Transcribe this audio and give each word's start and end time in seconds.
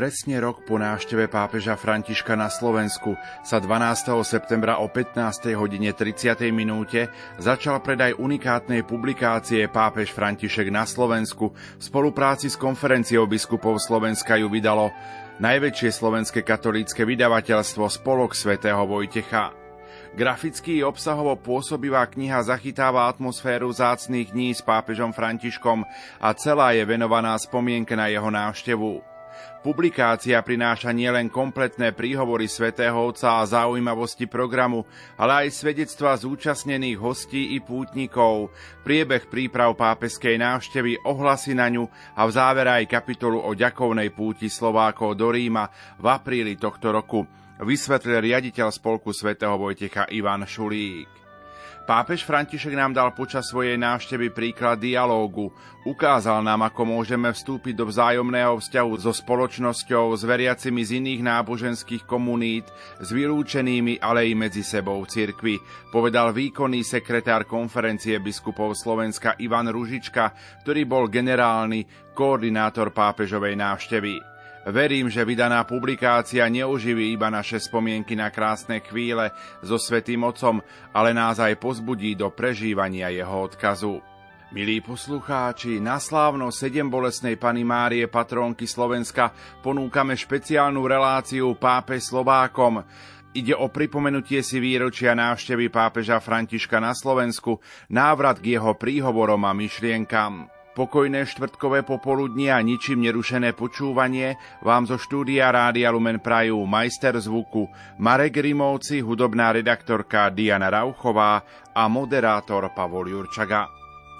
Presne 0.00 0.40
rok 0.40 0.64
po 0.64 0.80
návšteve 0.80 1.28
pápeža 1.28 1.76
Františka 1.76 2.32
na 2.32 2.48
Slovensku 2.48 3.20
sa 3.44 3.60
12. 3.60 4.16
septembra 4.24 4.80
o 4.80 4.88
15. 4.88 5.52
hodine 5.52 5.92
30. 5.92 6.40
minúte 6.56 7.12
začal 7.36 7.84
predaj 7.84 8.16
unikátnej 8.16 8.80
publikácie 8.88 9.68
Pápež 9.68 10.16
František 10.16 10.72
na 10.72 10.88
Slovensku. 10.88 11.52
V 11.52 11.82
spolupráci 11.84 12.48
s 12.48 12.56
konferenciou 12.56 13.28
biskupov 13.28 13.76
Slovenska 13.76 14.40
ju 14.40 14.48
vydalo 14.48 14.88
najväčšie 15.36 15.92
slovenské 15.92 16.48
katolícke 16.48 17.04
vydavateľstvo 17.04 17.84
Spolok 17.92 18.32
svätého 18.32 18.80
Vojtecha. 18.88 19.52
Graficky 20.16 20.80
i 20.80 20.86
obsahovo 20.86 21.36
pôsobivá 21.36 22.08
kniha 22.08 22.40
zachytáva 22.40 23.04
atmosféru 23.04 23.68
zácných 23.68 24.32
dní 24.32 24.56
s 24.56 24.64
pápežom 24.64 25.12
Františkom 25.12 25.84
a 26.24 26.28
celá 26.32 26.72
je 26.72 26.88
venovaná 26.88 27.36
spomienke 27.36 27.92
na 27.92 28.08
jeho 28.08 28.32
návštevu. 28.32 29.09
Publikácia 29.60 30.40
prináša 30.40 30.88
nielen 30.88 31.28
kompletné 31.28 31.92
príhovory 31.92 32.48
svätého 32.48 32.96
Otca 32.96 33.44
a 33.44 33.44
zaujímavosti 33.44 34.24
programu, 34.24 34.88
ale 35.20 35.44
aj 35.44 35.52
svedectva 35.52 36.16
zúčastnených 36.16 36.96
hostí 36.96 37.52
i 37.52 37.60
pútnikov, 37.60 38.56
priebeh 38.88 39.28
príprav 39.28 39.76
pápeskej 39.76 40.40
návštevy, 40.40 41.04
ohlasy 41.04 41.52
na 41.52 41.68
ňu 41.68 41.84
a 42.16 42.24
v 42.24 42.30
závere 42.32 42.72
aj 42.72 42.88
kapitolu 42.88 43.36
o 43.36 43.52
ďakovnej 43.52 44.08
púti 44.16 44.48
Slovákov 44.48 45.20
do 45.20 45.28
Ríma 45.28 45.68
v 46.00 46.06
apríli 46.08 46.56
tohto 46.56 46.88
roku, 46.88 47.28
vysvetlil 47.60 48.32
riaditeľ 48.32 48.72
spolku 48.72 49.12
svätého 49.12 49.60
Vojtecha 49.60 50.08
Ivan 50.08 50.48
Šulík. 50.48 51.19
Pápež 51.90 52.22
František 52.22 52.70
nám 52.78 52.94
dal 52.94 53.10
počas 53.10 53.50
svojej 53.50 53.74
návštevy 53.74 54.30
príklad 54.30 54.78
dialógu. 54.78 55.50
Ukázal 55.82 56.38
nám, 56.38 56.70
ako 56.70 56.86
môžeme 56.86 57.26
vstúpiť 57.34 57.74
do 57.74 57.90
vzájomného 57.90 58.62
vzťahu 58.62 58.92
so 58.94 59.10
spoločnosťou, 59.10 60.14
s 60.14 60.22
veriacimi 60.22 60.86
z 60.86 61.02
iných 61.02 61.26
náboženských 61.26 62.06
komunít, 62.06 62.70
s 63.02 63.10
vylúčenými, 63.10 63.98
ale 63.98 64.30
i 64.30 64.38
medzi 64.38 64.62
sebou 64.62 65.02
cirkvi, 65.02 65.58
povedal 65.90 66.30
výkonný 66.30 66.86
sekretár 66.86 67.42
konferencie 67.42 68.22
biskupov 68.22 68.78
Slovenska 68.78 69.34
Ivan 69.42 69.66
Ružička, 69.66 70.30
ktorý 70.62 70.86
bol 70.86 71.10
generálny 71.10 72.14
koordinátor 72.14 72.94
pápežovej 72.94 73.58
návštevy. 73.58 74.29
Verím, 74.60 75.08
že 75.08 75.24
vydaná 75.24 75.64
publikácia 75.64 76.44
neuživí 76.44 77.16
iba 77.16 77.32
naše 77.32 77.56
spomienky 77.56 78.12
na 78.12 78.28
krásne 78.28 78.84
chvíle 78.84 79.32
so 79.64 79.80
Svetým 79.80 80.20
Otcom, 80.20 80.60
ale 80.92 81.16
nás 81.16 81.40
aj 81.40 81.56
pozbudí 81.56 82.12
do 82.12 82.28
prežívania 82.28 83.08
jeho 83.08 83.48
odkazu. 83.48 84.04
Milí 84.52 84.84
poslucháči, 84.84 85.80
na 85.80 85.96
slávno 85.96 86.52
sedem 86.52 86.90
bolesnej 86.92 87.40
Pany 87.40 87.64
Márie, 87.64 88.04
patrónky 88.10 88.66
Slovenska, 88.68 89.32
ponúkame 89.64 90.12
špeciálnu 90.12 90.84
reláciu 90.84 91.56
Pápe 91.56 91.96
Slovákom. 91.96 92.84
Ide 93.30 93.54
o 93.54 93.70
pripomenutie 93.70 94.42
si 94.42 94.58
výročia 94.58 95.14
návštevy 95.14 95.70
pápeža 95.70 96.18
Františka 96.18 96.82
na 96.82 96.92
Slovensku, 96.92 97.62
návrat 97.88 98.42
k 98.42 98.58
jeho 98.58 98.74
príhovorom 98.74 99.40
a 99.46 99.54
myšlienkam. 99.54 100.50
Pokojné 100.70 101.26
štvrtkové 101.26 101.82
popoludnie 101.82 102.46
a 102.46 102.62
ničím 102.62 103.02
nerušené 103.02 103.58
počúvanie 103.58 104.38
vám 104.62 104.86
zo 104.86 105.02
štúdia 105.02 105.50
Rádia 105.50 105.90
Lumen 105.90 106.22
prajú 106.22 106.62
majster 106.62 107.18
zvuku 107.18 107.66
Marek 107.98 108.38
Rimovci, 108.38 109.02
hudobná 109.02 109.50
redaktorka 109.50 110.30
Diana 110.30 110.70
Rauchová 110.70 111.42
a 111.74 111.82
moderátor 111.90 112.70
Pavol 112.70 113.10
Jurčaga. 113.10 113.66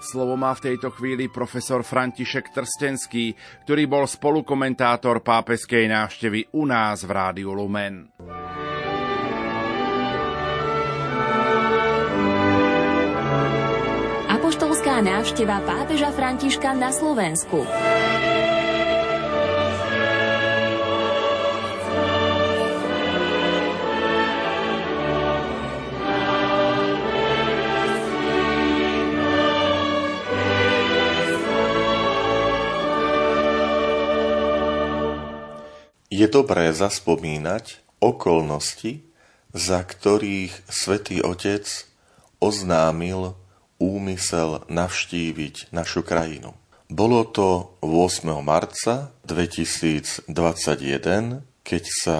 Slovo 0.01 0.35
má 0.35 0.51
v 0.51 0.73
tejto 0.73 0.91
chvíli 0.91 1.31
profesor 1.31 1.87
František 1.87 2.51
Trstenský, 2.51 3.31
ktorý 3.63 3.87
bol 3.87 4.03
spolukomentátor 4.03 5.23
pápeskej 5.23 5.87
návštevy 5.87 6.51
u 6.57 6.67
nás 6.67 7.05
v 7.07 7.11
Rádiu 7.15 7.55
Lumen. 7.55 8.11
Apoštolská 14.91 15.07
návšteva 15.07 15.57
pápeža 15.63 16.11
Františka 16.11 16.69
na 16.75 16.91
Slovensku. 16.91 17.63
Je 36.11 36.27
dobré 36.27 36.75
zaspomínať 36.75 37.79
okolnosti, 38.03 39.07
za 39.55 39.79
ktorých 39.87 40.51
svätý 40.67 41.23
Otec 41.23 41.63
oznámil 42.43 43.39
úmysel 43.81 44.61
navštíviť 44.69 45.73
našu 45.73 46.05
krajinu. 46.05 46.53
Bolo 46.85 47.25
to 47.25 47.73
8. 47.81 48.29
marca 48.45 49.09
2021, 49.25 50.27
keď 51.65 51.83
sa 51.89 52.17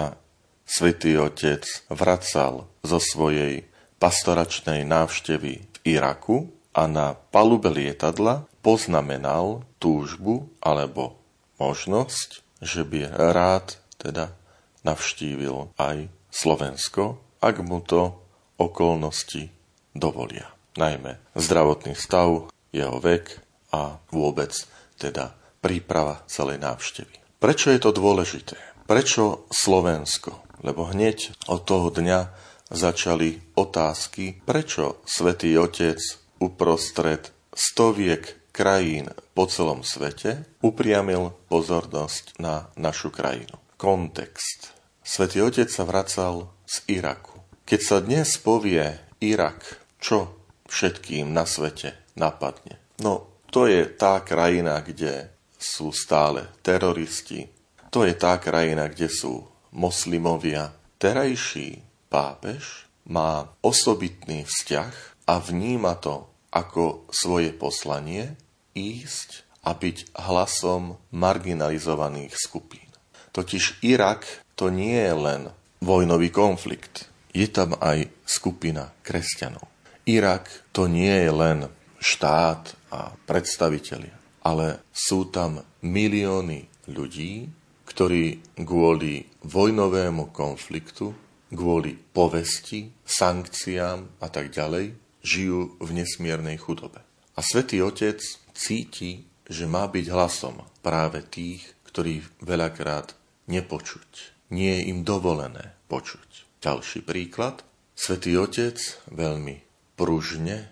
svätý 0.66 1.14
Otec 1.20 1.62
vracal 1.86 2.66
zo 2.82 2.98
svojej 2.98 3.68
pastoračnej 4.02 4.82
návštevy 4.82 5.52
v 5.62 5.76
Iraku 5.86 6.50
a 6.74 6.90
na 6.90 7.14
palube 7.14 7.70
lietadla 7.70 8.48
poznamenal 8.64 9.62
túžbu 9.78 10.50
alebo 10.58 11.20
možnosť, 11.60 12.42
že 12.64 12.82
by 12.82 13.12
rád 13.12 13.76
teda 14.00 14.34
navštívil 14.82 15.70
aj 15.78 16.10
Slovensko, 16.32 17.20
ak 17.44 17.60
mu 17.60 17.84
to 17.84 18.18
okolnosti 18.56 19.52
dovolia 19.92 20.61
najmä 20.76 21.20
zdravotný 21.36 21.96
stav, 21.96 22.48
jeho 22.72 22.96
vek 23.00 23.38
a 23.72 24.00
vôbec 24.12 24.52
teda 24.96 25.36
príprava 25.60 26.24
celej 26.26 26.60
návštevy. 26.60 27.14
Prečo 27.38 27.74
je 27.74 27.80
to 27.82 27.90
dôležité? 27.90 28.56
Prečo 28.86 29.46
Slovensko? 29.50 30.42
Lebo 30.62 30.86
hneď 30.86 31.34
od 31.50 31.66
toho 31.66 31.90
dňa 31.90 32.30
začali 32.70 33.58
otázky, 33.58 34.42
prečo 34.46 35.02
Svetý 35.04 35.58
Otec 35.58 35.98
uprostred 36.38 37.34
stoviek 37.52 38.50
krajín 38.54 39.10
po 39.32 39.48
celom 39.48 39.82
svete 39.82 40.44
upriamil 40.62 41.34
pozornosť 41.48 42.38
na 42.38 42.70
našu 42.78 43.10
krajinu. 43.10 43.58
Kontext. 43.80 44.70
Svetý 45.02 45.42
Otec 45.42 45.66
sa 45.66 45.82
vracal 45.82 46.52
z 46.62 47.00
Iraku. 47.00 47.42
Keď 47.66 47.80
sa 47.80 47.98
dnes 47.98 48.38
povie 48.38 49.02
Irak, 49.18 49.82
čo 49.98 50.41
všetkým 50.72 51.28
na 51.36 51.44
svete 51.44 51.92
napadne. 52.16 52.80
No, 53.04 53.44
to 53.52 53.68
je 53.68 53.84
tá 53.84 54.24
krajina, 54.24 54.80
kde 54.80 55.28
sú 55.60 55.92
stále 55.92 56.48
teroristi, 56.64 57.52
to 57.92 58.08
je 58.08 58.16
tá 58.16 58.40
krajina, 58.40 58.88
kde 58.88 59.12
sú 59.12 59.44
moslimovia. 59.76 60.72
Terajší 60.96 61.84
pápež 62.08 62.88
má 63.04 63.52
osobitný 63.60 64.48
vzťah 64.48 64.94
a 65.28 65.34
vníma 65.36 66.00
to 66.00 66.24
ako 66.48 67.08
svoje 67.12 67.52
poslanie 67.52 68.32
ísť 68.72 69.44
a 69.68 69.76
byť 69.76 70.16
hlasom 70.16 70.96
marginalizovaných 71.12 72.32
skupín. 72.34 72.88
Totiž 73.32 73.84
Irak 73.84 74.24
to 74.56 74.68
nie 74.68 74.96
je 74.96 75.14
len 75.16 75.42
vojnový 75.80 76.28
konflikt, 76.28 77.08
je 77.32 77.48
tam 77.48 77.76
aj 77.80 78.08
skupina 78.28 78.92
kresťanov. 79.00 79.71
Irak 80.02 80.50
to 80.74 80.90
nie 80.90 81.14
je 81.14 81.30
len 81.30 81.58
štát 82.02 82.74
a 82.90 83.14
predstavitelia, 83.24 84.18
ale 84.42 84.82
sú 84.90 85.30
tam 85.30 85.62
milióny 85.86 86.90
ľudí, 86.90 87.46
ktorí 87.86 88.42
kvôli 88.66 89.30
vojnovému 89.46 90.34
konfliktu, 90.34 91.14
kvôli 91.54 91.94
povesti, 91.94 92.90
sankciám 93.06 94.18
a 94.18 94.26
tak 94.26 94.50
ďalej, 94.50 94.98
žijú 95.22 95.78
v 95.78 95.90
nesmiernej 95.94 96.58
chudobe. 96.58 96.98
A 97.38 97.40
Svetý 97.40 97.78
Otec 97.80 98.18
cíti, 98.52 99.22
že 99.46 99.70
má 99.70 99.86
byť 99.86 100.06
hlasom 100.10 100.66
práve 100.82 101.22
tých, 101.22 101.62
ktorých 101.86 102.42
veľakrát 102.42 103.14
nepočuť. 103.46 104.34
Nie 104.50 104.82
je 104.82 104.90
im 104.90 105.06
dovolené 105.06 105.78
počuť. 105.86 106.58
Ďalší 106.58 107.06
príklad. 107.06 107.62
Svetý 107.94 108.34
Otec 108.34 108.76
veľmi 109.12 109.71
pružne 109.94 110.70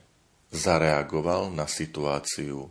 zareagoval 0.50 1.54
na 1.54 1.70
situáciu 1.70 2.68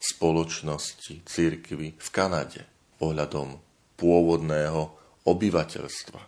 spoločnosti, 0.00 1.22
církvy 1.28 1.94
v 2.00 2.08
Kanade 2.10 2.64
ohľadom 3.00 3.60
pôvodného 4.00 4.96
obyvateľstva, 5.28 6.20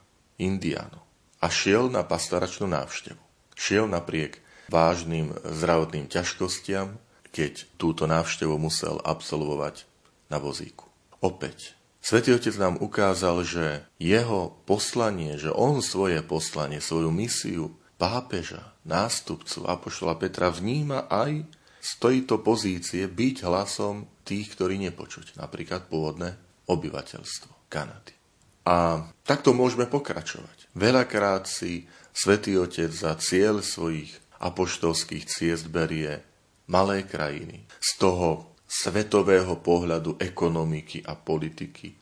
Indiánov. 0.45 1.03
A 1.43 1.49
šiel 1.49 1.89
na 1.89 2.05
pastoračnú 2.05 2.69
návštevu. 2.71 3.21
Šiel 3.57 3.89
napriek 3.89 4.39
vážnym 4.71 5.35
zdravotným 5.43 6.07
ťažkostiam, 6.07 7.01
keď 7.33 7.67
túto 7.81 8.05
návštevu 8.05 8.55
musel 8.61 9.01
absolvovať 9.03 9.89
na 10.29 10.37
vozíku. 10.37 10.87
Opäť 11.25 11.75
Svetý 12.03 12.35
Otec 12.35 12.59
nám 12.59 12.83
ukázal, 12.83 13.47
že 13.47 13.87
jeho 14.03 14.59
poslanie, 14.67 15.39
že 15.39 15.55
on 15.55 15.79
svoje 15.79 16.19
poslanie, 16.19 16.83
svoju 16.83 17.15
misiu 17.15 17.79
pápeža, 18.03 18.75
nástupcu 18.83 19.63
Apoštola 19.63 20.19
Petra 20.19 20.51
vníma 20.51 21.07
aj 21.07 21.47
z 21.79 21.91
tejto 22.03 22.43
pozície 22.43 23.07
byť 23.07 23.47
hlasom 23.47 24.11
tých, 24.27 24.59
ktorí 24.59 24.83
nepočuť, 24.91 25.39
napríklad 25.39 25.87
pôvodné 25.87 26.35
obyvateľstvo 26.67 27.71
Kanady. 27.71 28.19
A 28.67 29.07
takto 29.23 29.55
môžeme 29.55 29.87
pokračovať. 29.87 30.67
Veľakrát 30.75 31.47
si 31.47 31.87
Svetý 32.11 32.59
Otec 32.59 32.91
za 32.91 33.15
cieľ 33.23 33.63
svojich 33.63 34.11
apoštolských 34.43 35.27
ciest 35.31 35.71
berie 35.71 36.27
malé 36.67 37.07
krajiny 37.07 37.67
z 37.79 37.91
toho 38.03 38.51
svetového 38.67 39.63
pohľadu 39.63 40.19
ekonomiky 40.19 41.07
a 41.07 41.15
politiky 41.15 41.95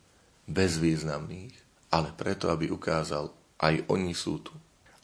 bezvýznamných, 0.49 1.55
ale 1.93 2.08
preto, 2.17 2.49
aby 2.49 2.73
ukázal, 2.73 3.32
aj 3.61 3.85
oni 3.88 4.17
sú 4.17 4.41
tu. 4.41 4.52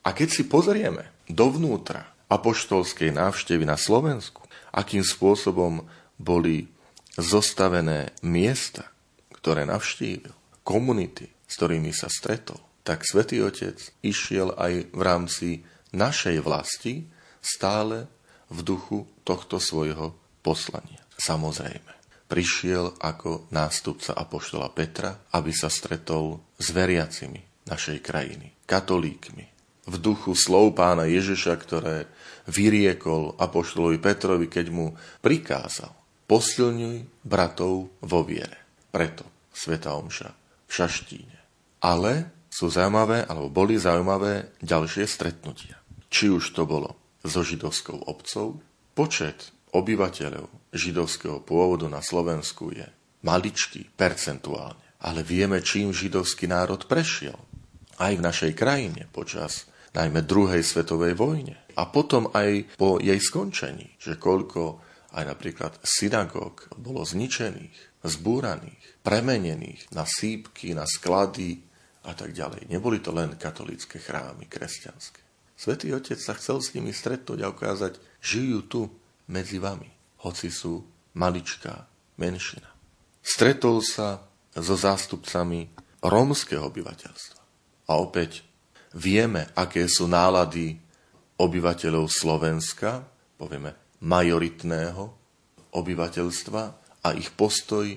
A 0.07 0.15
keď 0.15 0.29
si 0.31 0.47
pozrieme 0.47 1.11
dovnútra 1.27 2.15
apoštolskej 2.31 3.11
návštevy 3.11 3.67
na 3.67 3.75
Slovensku, 3.75 4.47
akým 4.71 5.03
spôsobom 5.03 5.83
boli 6.15 6.71
zostavené 7.19 8.15
miesta, 8.23 8.87
ktoré 9.35 9.67
navštívil, 9.67 10.31
komunity, 10.63 11.27
s 11.27 11.59
ktorými 11.59 11.91
sa 11.91 12.07
stretol, 12.07 12.63
tak 12.87 13.03
Svetý 13.03 13.43
Otec 13.43 13.83
išiel 14.07 14.55
aj 14.55 14.95
v 14.95 15.01
rámci 15.03 15.49
našej 15.91 16.39
vlasti 16.39 17.11
stále 17.43 18.07
v 18.47 18.59
duchu 18.63 19.11
tohto 19.27 19.59
svojho 19.59 20.15
poslania. 20.39 21.03
Samozrejme, 21.19 21.93
prišiel 22.31 22.95
ako 23.03 23.51
nástupca 23.51 24.15
Apoštola 24.15 24.71
Petra, 24.71 25.27
aby 25.35 25.51
sa 25.51 25.67
stretol 25.67 26.39
s 26.59 26.71
veriacimi 26.71 27.67
našej 27.67 27.99
krajiny, 28.03 28.55
katolíkmi, 28.67 29.56
v 29.87 29.95
duchu 30.03 30.35
slov 30.35 30.75
pána 30.75 31.07
Ježiša, 31.07 31.55
ktoré 31.63 32.11
vyriekol 32.51 33.39
Apoštolovi 33.39 33.99
Petrovi, 34.03 34.47
keď 34.51 34.67
mu 34.71 34.95
prikázal 35.23 35.95
posilňuj 36.27 37.23
bratov 37.23 37.91
vo 38.03 38.21
viere. 38.27 38.59
Preto 38.91 39.27
Sveta 39.55 39.95
Omša 39.95 40.31
v 40.67 40.71
Šaštíne. 40.71 41.39
Ale 41.81 42.35
sú 42.51 42.67
zaujímavé, 42.67 43.25
alebo 43.31 43.53
boli 43.53 43.79
zaujímavé 43.79 44.59
ďalšie 44.59 45.07
stretnutia. 45.07 45.79
Či 46.11 46.35
už 46.35 46.57
to 46.57 46.67
bolo 46.67 46.99
so 47.23 47.47
židovskou 47.47 48.07
obcov, 48.11 48.59
počet 48.97 49.55
obyvateľov 49.77 50.49
židovského 50.73 51.43
pôvodu 51.43 51.87
na 51.87 52.01
Slovensku 52.01 52.73
je 52.73 52.87
maličký 53.23 53.93
percentuálne. 53.95 54.83
Ale 55.05 55.21
vieme, 55.21 55.61
čím 55.61 55.93
židovský 55.93 56.49
národ 56.49 56.89
prešiel. 56.89 57.37
Aj 58.01 58.13
v 58.13 58.25
našej 58.25 58.53
krajine 58.57 59.09
počas 59.13 59.69
najmä 59.97 60.21
druhej 60.29 60.61
svetovej 60.61 61.17
vojne. 61.17 61.57
A 61.81 61.89
potom 61.89 62.29
aj 62.37 62.77
po 62.77 63.01
jej 63.01 63.17
skončení, 63.17 63.97
že 63.97 64.21
koľko 64.21 64.85
aj 65.17 65.25
napríklad 65.25 65.73
synagóg 65.81 66.69
bolo 66.77 67.01
zničených, 67.01 68.05
zbúraných, 68.05 69.01
premenených 69.01 69.91
na 69.97 70.05
sípky, 70.05 70.77
na 70.77 70.85
sklady 70.85 71.65
a 72.05 72.13
tak 72.13 72.37
ďalej. 72.37 72.69
Neboli 72.69 73.01
to 73.01 73.11
len 73.17 73.35
katolické 73.41 73.97
chrámy 73.99 74.47
kresťanské. 74.47 75.25
Svetý 75.57 75.91
Otec 75.97 76.21
sa 76.21 76.37
chcel 76.37 76.61
s 76.61 76.77
nimi 76.77 76.93
stretnúť 76.93 77.41
a 77.41 77.51
ukázať, 77.51 77.97
žijú 78.21 78.61
tu 78.69 78.81
medzi 79.33 79.57
vami, 79.57 79.89
hoci 80.23 80.53
sú 80.53 80.85
maličká 81.17 81.89
menšina. 82.21 82.69
Stretol 83.25 83.83
sa 83.83 84.23
so 84.55 84.77
zástupcami 84.79 85.73
rómskeho 86.05 86.71
obyvateľstva. 86.71 87.41
A 87.91 87.93
opäť 87.99 88.46
Vieme, 88.97 89.53
aké 89.53 89.85
sú 89.93 90.09
nálady 90.09 90.81
obyvateľov 91.37 92.09
Slovenska, 92.09 93.05
povieme 93.37 93.77
majoritného 94.01 95.05
obyvateľstva 95.77 96.63
a 97.05 97.09
ich 97.13 97.29
postoj 97.37 97.93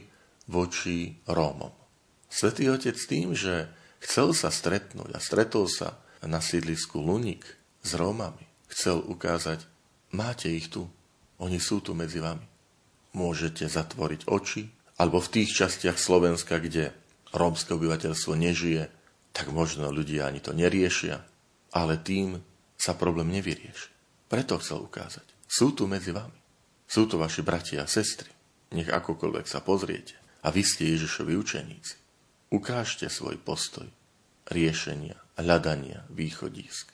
voči 0.51 1.15
Rómom. 1.23 1.71
Svetý 2.27 2.67
Otec 2.67 2.99
tým, 2.99 3.31
že 3.31 3.71
chcel 4.03 4.35
sa 4.35 4.51
stretnúť 4.51 5.15
a 5.15 5.23
stretol 5.23 5.71
sa 5.71 6.03
na 6.19 6.43
sídlisku 6.43 6.99
Lunik 6.99 7.47
s 7.79 7.95
Rómami, 7.95 8.43
chcel 8.67 8.99
ukázať, 8.99 9.63
máte 10.11 10.51
ich 10.51 10.67
tu, 10.67 10.83
oni 11.39 11.63
sú 11.63 11.79
tu 11.79 11.95
medzi 11.95 12.19
vami. 12.19 12.43
Môžete 13.15 13.71
zatvoriť 13.71 14.27
oči, 14.27 14.67
alebo 14.99 15.23
v 15.23 15.31
tých 15.31 15.63
častiach 15.63 15.95
Slovenska, 15.95 16.59
kde 16.59 16.91
rómske 17.31 17.71
obyvateľstvo 17.71 18.35
nežije, 18.35 18.98
tak 19.31 19.53
možno 19.53 19.93
ľudia 19.93 20.27
ani 20.27 20.41
to 20.41 20.51
neriešia, 20.51 21.21
ale 21.73 22.01
tým 22.01 22.41
sa 22.79 22.95
problém 22.95 23.29
nevyrieši. 23.35 23.89
Preto 24.29 24.61
chcel 24.61 24.85
ukázať. 24.85 25.25
Sú 25.49 25.73
tu 25.73 25.89
medzi 25.89 26.13
vami. 26.13 26.37
Sú 26.85 27.09
to 27.09 27.17
vaši 27.17 27.41
bratia 27.41 27.85
a 27.85 27.89
sestry. 27.89 28.29
Nech 28.73 28.89
akokoľvek 28.89 29.45
sa 29.49 29.61
pozriete. 29.65 30.17
A 30.45 30.53
vy 30.53 30.61
ste 30.61 30.93
Ježišovi 30.93 31.33
učeníci. 31.35 31.95
Ukážte 32.53 33.09
svoj 33.09 33.37
postoj 33.41 33.85
riešenia, 34.49 35.17
hľadania 35.37 36.05
východisk. 36.09 36.89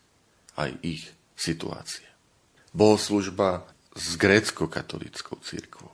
Aj 0.55 0.71
ich 0.83 1.12
situácie. 1.36 2.07
Bohoslužba 2.75 3.67
s 3.95 4.19
grécko-katolickou 4.19 5.39
církvou 5.43 5.91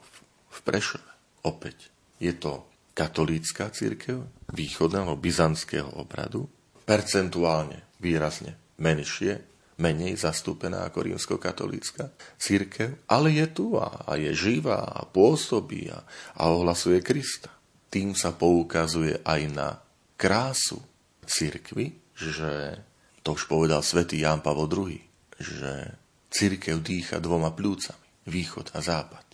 v 0.50 0.60
Prešove. 0.66 1.12
Opäť 1.46 1.94
je 2.22 2.34
to 2.34 2.66
katolícka 2.92 3.72
církev 3.72 4.24
východného 4.52 5.16
byzantského 5.16 5.90
obradu, 6.00 6.48
percentuálne 6.84 7.96
výrazne 8.04 8.58
menšie, 8.82 9.40
menej 9.82 10.14
zastúpená 10.20 10.86
ako 10.86 11.10
rímsko-katolícka 11.10 12.14
církev, 12.38 13.02
ale 13.10 13.34
je 13.34 13.48
tu 13.50 13.80
a, 13.82 14.06
a 14.06 14.14
je 14.20 14.30
živá 14.36 14.86
a 14.86 15.02
pôsobí 15.10 15.90
a, 15.90 16.06
a 16.38 16.42
ohlasuje 16.54 17.02
Krista. 17.02 17.50
Tým 17.90 18.14
sa 18.14 18.32
poukazuje 18.32 19.26
aj 19.26 19.42
na 19.52 19.82
krásu 20.16 20.78
církvy, 21.26 21.98
že 22.14 22.78
to 23.26 23.34
už 23.34 23.50
povedal 23.50 23.82
svätý 23.82 24.22
Ján 24.22 24.46
Pavol 24.46 24.70
II, 24.70 25.02
že 25.42 25.98
církev 26.30 26.80
dýcha 26.80 27.18
dvoma 27.18 27.52
plúcami, 27.52 28.30
východ 28.30 28.78
a 28.78 28.80
západ. 28.80 29.26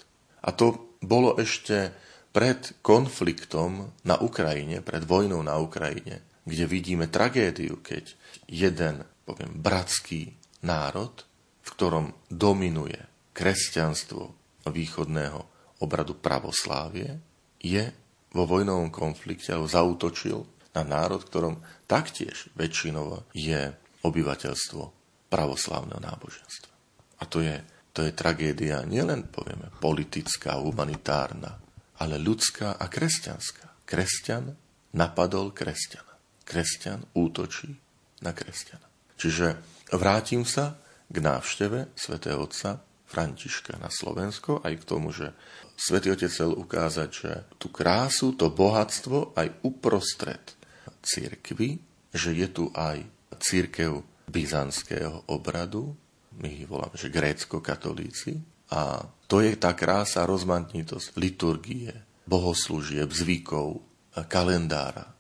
A 0.48 0.50
to 0.56 0.96
bolo 1.04 1.36
ešte 1.38 1.92
pred 2.38 2.78
konfliktom 2.86 3.98
na 4.06 4.22
Ukrajine, 4.22 4.86
pred 4.86 5.02
vojnou 5.02 5.42
na 5.42 5.58
Ukrajine, 5.58 6.38
kde 6.46 6.70
vidíme 6.70 7.10
tragédiu, 7.10 7.82
keď 7.82 8.14
jeden, 8.46 9.02
poviem, 9.26 9.58
bratský 9.58 10.38
národ, 10.62 11.26
v 11.66 11.70
ktorom 11.74 12.14
dominuje 12.30 13.02
kresťanstvo 13.34 14.38
východného 14.70 15.40
obradu 15.82 16.14
pravoslávie, 16.22 17.18
je 17.58 17.90
vo 18.30 18.46
vojnovom 18.46 18.94
konflikte 18.94 19.58
alebo 19.58 19.66
zautočil 19.66 20.46
na 20.78 20.86
národ, 20.86 21.26
ktorom 21.26 21.58
taktiež 21.90 22.54
väčšinovo 22.54 23.34
je 23.34 23.74
obyvateľstvo 24.06 24.84
pravoslávneho 25.26 26.06
náboženstva. 26.06 26.74
A 27.18 27.24
to 27.26 27.42
je, 27.42 27.58
to 27.98 28.06
je 28.06 28.14
tragédia 28.14 28.86
nielen, 28.86 29.26
povieme, 29.26 29.74
politická, 29.82 30.62
humanitárna, 30.62 31.66
ale 31.98 32.22
ľudská 32.22 32.78
a 32.78 32.86
kresťanská. 32.86 33.88
Kresťan 33.88 34.54
napadol 34.94 35.52
kresťana. 35.52 36.14
Kresťan 36.48 37.04
útočí 37.18 37.76
na 38.24 38.32
kresťana. 38.34 38.88
Čiže 39.18 39.58
vrátim 39.94 40.46
sa 40.46 40.78
k 41.08 41.18
návšteve 41.20 41.98
svätého 41.98 42.44
Otca 42.44 42.84
Františka 43.08 43.80
na 43.80 43.88
Slovensko, 43.88 44.60
aj 44.68 44.84
k 44.84 44.88
tomu, 44.88 45.16
že 45.16 45.32
svätý 45.80 46.12
Otec 46.12 46.28
chcel 46.28 46.52
ukázať, 46.52 47.10
že 47.10 47.32
tú 47.56 47.72
krásu, 47.72 48.36
to 48.36 48.52
bohatstvo 48.52 49.32
aj 49.40 49.64
uprostred 49.64 50.44
církvy, 51.00 51.80
že 52.12 52.36
je 52.36 52.48
tu 52.52 52.68
aj 52.76 53.08
církev 53.40 54.04
byzantského 54.28 55.24
obradu, 55.32 55.96
my 56.38 56.48
ich 56.52 56.68
voláme, 56.68 56.94
že 57.00 57.08
grécko-katolíci, 57.08 58.44
a 58.72 59.06
to 59.28 59.44
je 59.44 59.56
tá 59.60 59.76
krása, 59.76 60.28
rozmanitosť 60.28 61.16
liturgie, 61.20 61.92
bohoslúžieb, 62.28 63.12
zvykov, 63.12 63.80
kalendára. 64.28 65.16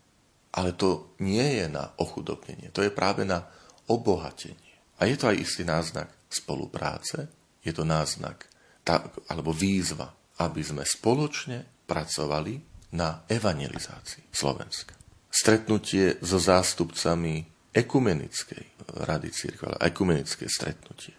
Ale 0.58 0.74
to 0.74 1.16
nie 1.22 1.64
je 1.64 1.68
na 1.70 1.92
ochudobnenie, 2.02 2.74
to 2.74 2.82
je 2.82 2.92
práve 2.92 3.28
na 3.28 3.46
obohatenie. 3.88 4.98
A 4.98 5.06
je 5.06 5.16
to 5.16 5.30
aj 5.30 5.38
istý 5.38 5.64
náznak 5.68 6.10
spolupráce, 6.28 7.30
je 7.62 7.72
to 7.76 7.86
náznak 7.86 8.48
tá, 8.82 9.04
alebo 9.30 9.54
výzva, 9.54 10.12
aby 10.42 10.64
sme 10.64 10.84
spoločne 10.88 11.86
pracovali 11.86 12.56
na 12.96 13.28
evangelizácii 13.28 14.32
Slovenska. 14.32 14.96
Stretnutie 15.28 16.18
so 16.24 16.40
zástupcami 16.40 17.44
ekumenickej 17.76 18.66
rady 19.06 19.30
církve, 19.30 19.78
ekumenické 19.78 20.50
stretnutie. 20.50 21.14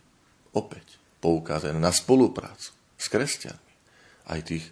Opäť 0.57 0.98
poukázané 1.19 1.79
na 1.79 1.91
spoluprácu 1.91 2.75
s 2.99 3.07
kresťanmi, 3.11 3.75
aj 4.31 4.41
tých 4.45 4.65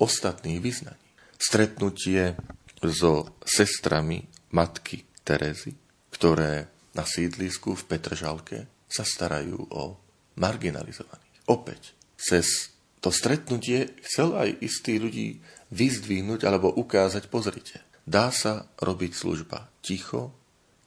ostatných 0.00 0.60
vyznaní. 0.60 1.08
Stretnutie 1.36 2.36
so 2.84 3.36
sestrami 3.44 4.28
matky 4.52 5.04
Terezy, 5.24 5.72
ktoré 6.12 6.68
na 6.92 7.08
sídlisku 7.08 7.74
v 7.74 7.86
Petržalke 7.88 8.58
sa 8.86 9.02
starajú 9.02 9.58
o 9.72 9.96
marginalizovaných. 10.36 11.48
Opäť, 11.48 11.96
cez 12.14 12.74
to 13.00 13.08
stretnutie 13.12 13.96
chcel 14.04 14.36
aj 14.36 14.60
istý 14.64 14.96
ľudí 15.00 15.40
vyzdvihnúť 15.74 16.46
alebo 16.46 16.72
ukázať, 16.72 17.28
pozrite, 17.28 17.82
dá 18.06 18.30
sa 18.30 18.68
robiť 18.78 19.12
služba 19.12 19.68
ticho, 19.80 20.32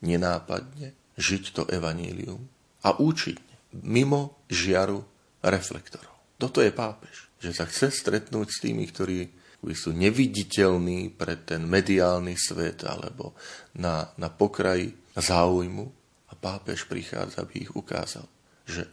nenápadne, 0.02 0.94
žiť 1.18 1.44
to 1.54 1.64
evanílium 1.68 2.46
a 2.86 2.94
účinne, 2.98 3.47
mimo 3.72 4.44
žiaru 4.48 5.04
reflektorov. 5.44 6.38
Toto 6.38 6.62
je 6.62 6.72
pápež, 6.72 7.28
že 7.42 7.52
sa 7.54 7.66
chce 7.66 7.90
stretnúť 7.90 8.48
s 8.48 8.62
tými, 8.62 8.86
ktorí 8.88 9.20
sú 9.74 9.92
neviditeľní 9.92 11.18
pre 11.18 11.36
ten 11.44 11.66
mediálny 11.66 12.38
svet 12.38 12.86
alebo 12.88 13.34
na, 13.76 14.08
na 14.16 14.30
pokraji 14.30 14.94
záujmu 15.18 15.86
a 16.30 16.34
pápež 16.38 16.86
prichádza, 16.86 17.44
aby 17.44 17.68
ich 17.68 17.72
ukázal, 17.74 18.24
že 18.64 18.86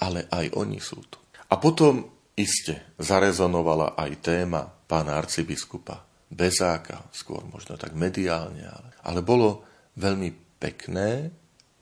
ale 0.00 0.28
aj 0.28 0.54
oni 0.56 0.78
sú 0.78 1.00
tu. 1.08 1.18
A 1.50 1.58
potom 1.58 2.08
iste 2.38 2.94
zarezonovala 2.96 3.98
aj 3.98 4.10
téma 4.22 4.62
pána 4.64 5.18
arcibiskupa 5.20 6.08
Bezáka, 6.30 7.10
skôr 7.10 7.42
možno 7.50 7.74
tak 7.74 7.90
mediálne, 7.98 8.62
ale, 8.62 8.94
ale 9.02 9.20
bolo 9.20 9.66
veľmi 9.98 10.30
pekné, 10.62 11.26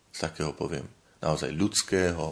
z 0.09 0.19
takého 0.19 0.57
poviem, 0.57 0.89
naozaj 1.23 1.51
ľudského 1.55 2.27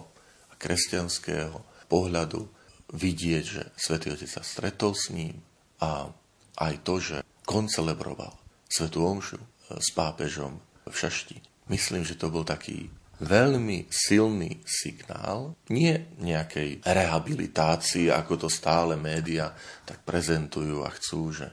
a 0.51 0.55
kresťanského 0.55 1.87
pohľadu 1.91 2.47
vidieť, 2.95 3.45
že 3.45 3.63
Svetý 3.75 4.15
Otec 4.15 4.31
sa 4.31 4.43
stretol 4.47 4.95
s 4.95 5.11
ním 5.11 5.43
a 5.83 6.11
aj 6.57 6.75
to, 6.87 6.95
že 7.03 7.17
koncelebroval 7.45 8.35
Svetú 8.67 9.07
Omšu 9.07 9.39
e, 9.39 9.47
s 9.79 9.91
pápežom 9.95 10.59
v 10.87 10.95
Šašti. 10.95 11.39
Myslím, 11.67 12.07
že 12.07 12.19
to 12.19 12.31
bol 12.31 12.47
taký 12.47 12.87
veľmi 13.19 13.89
silný 13.89 14.61
signál, 14.69 15.57
nie 15.73 15.97
nejakej 16.21 16.85
rehabilitácii, 16.85 18.13
ako 18.13 18.47
to 18.47 18.49
stále 18.53 18.95
média 18.95 19.57
tak 19.89 20.05
prezentujú 20.05 20.85
a 20.85 20.93
chcú, 20.93 21.33
že, 21.33 21.49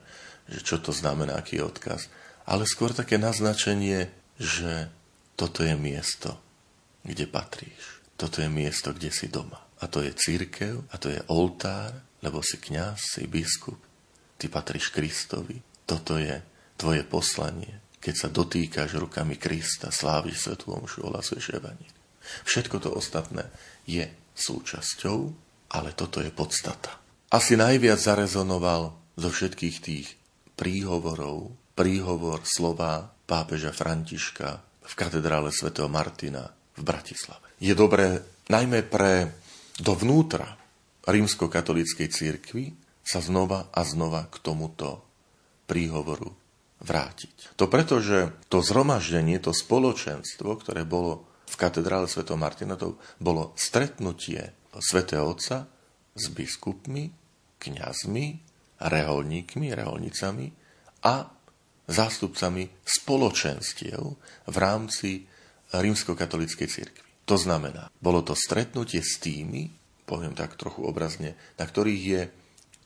že 0.52 0.60
čo 0.60 0.84
to 0.84 0.92
znamená, 0.92 1.40
aký 1.40 1.64
odkaz, 1.64 2.12
ale 2.44 2.68
skôr 2.68 2.92
také 2.92 3.16
naznačenie, 3.16 4.12
že 4.36 4.92
toto 5.40 5.64
je 5.64 5.74
miesto, 5.80 6.36
kde 7.04 7.28
patríš. 7.28 8.02
Toto 8.16 8.40
je 8.40 8.48
miesto, 8.48 8.96
kde 8.96 9.12
si 9.12 9.28
doma. 9.28 9.60
A 9.84 9.92
to 9.92 10.00
je 10.00 10.16
církev, 10.16 10.88
a 10.90 10.96
to 10.96 11.12
je 11.12 11.20
oltár, 11.28 11.92
lebo 12.24 12.40
si 12.40 12.56
kňaz, 12.56 13.20
si 13.20 13.28
biskup, 13.28 13.78
ty 14.40 14.48
patríš 14.48 14.96
Kristovi. 14.96 15.60
Toto 15.84 16.16
je 16.16 16.40
tvoje 16.80 17.04
poslanie. 17.04 17.84
Keď 18.00 18.16
sa 18.16 18.28
dotýkaš 18.32 18.96
rukami 19.00 19.36
Krista, 19.36 19.92
sláviš 19.92 20.48
svetú 20.48 20.76
omšu, 20.76 21.04
ohlasuješ. 21.08 21.60
Všetko 22.48 22.80
to 22.80 22.90
ostatné 22.96 23.48
je 23.84 24.08
súčasťou, 24.36 25.20
ale 25.76 25.92
toto 25.92 26.24
je 26.24 26.32
podstata. 26.32 26.96
Asi 27.28 27.60
najviac 27.60 28.00
zarezonoval 28.00 28.96
zo 29.20 29.30
všetkých 29.30 29.78
tých 29.84 30.08
príhovorov, 30.56 31.52
príhovor 31.74 32.46
slova 32.46 33.12
pápeža 33.26 33.74
Františka 33.74 34.62
v 34.84 34.94
katedrále 34.94 35.50
svätého 35.50 35.90
Martina 35.90 36.63
v 36.78 36.82
Bratislave. 36.82 37.46
Je 37.62 37.74
dobré 37.78 38.22
najmä 38.50 38.86
pre 38.86 39.32
dovnútra 39.80 40.58
rímsko-katolíckej 41.08 42.08
církvy 42.10 42.64
sa 43.04 43.20
znova 43.20 43.68
a 43.74 43.84
znova 43.84 44.32
k 44.32 44.40
tomuto 44.40 45.04
príhovoru 45.68 46.32
vrátiť. 46.84 47.56
To 47.56 47.72
preto, 47.72 48.04
že 48.04 48.32
to 48.52 48.60
zhromaždenie, 48.60 49.40
to 49.40 49.56
spoločenstvo, 49.56 50.60
ktoré 50.60 50.84
bolo 50.84 51.28
v 51.48 51.56
katedrále 51.56 52.08
Sv. 52.08 52.28
Martina, 52.36 52.76
to 52.76 53.00
bolo 53.20 53.56
stretnutie 53.56 54.56
svätého 54.80 55.24
Otca 55.28 55.70
s 56.14 56.26
biskupmi, 56.32 57.12
kňazmi, 57.60 58.26
reholníkmi, 58.84 59.68
reholnicami 59.72 60.48
a 61.08 61.30
zástupcami 61.88 62.64
spoločenstiev 62.84 64.02
v 64.48 64.56
rámci 64.56 65.28
rímsko-katolíckej 65.82 66.70
církvy. 66.70 67.02
To 67.26 67.40
znamená, 67.40 67.88
bolo 68.04 68.20
to 68.22 68.36
stretnutie 68.36 69.00
s 69.00 69.18
tými, 69.18 69.72
poviem 70.04 70.36
tak 70.36 70.60
trochu 70.60 70.84
obrazne, 70.84 71.40
na 71.56 71.66
ktorých 71.66 72.04
je 72.04 72.22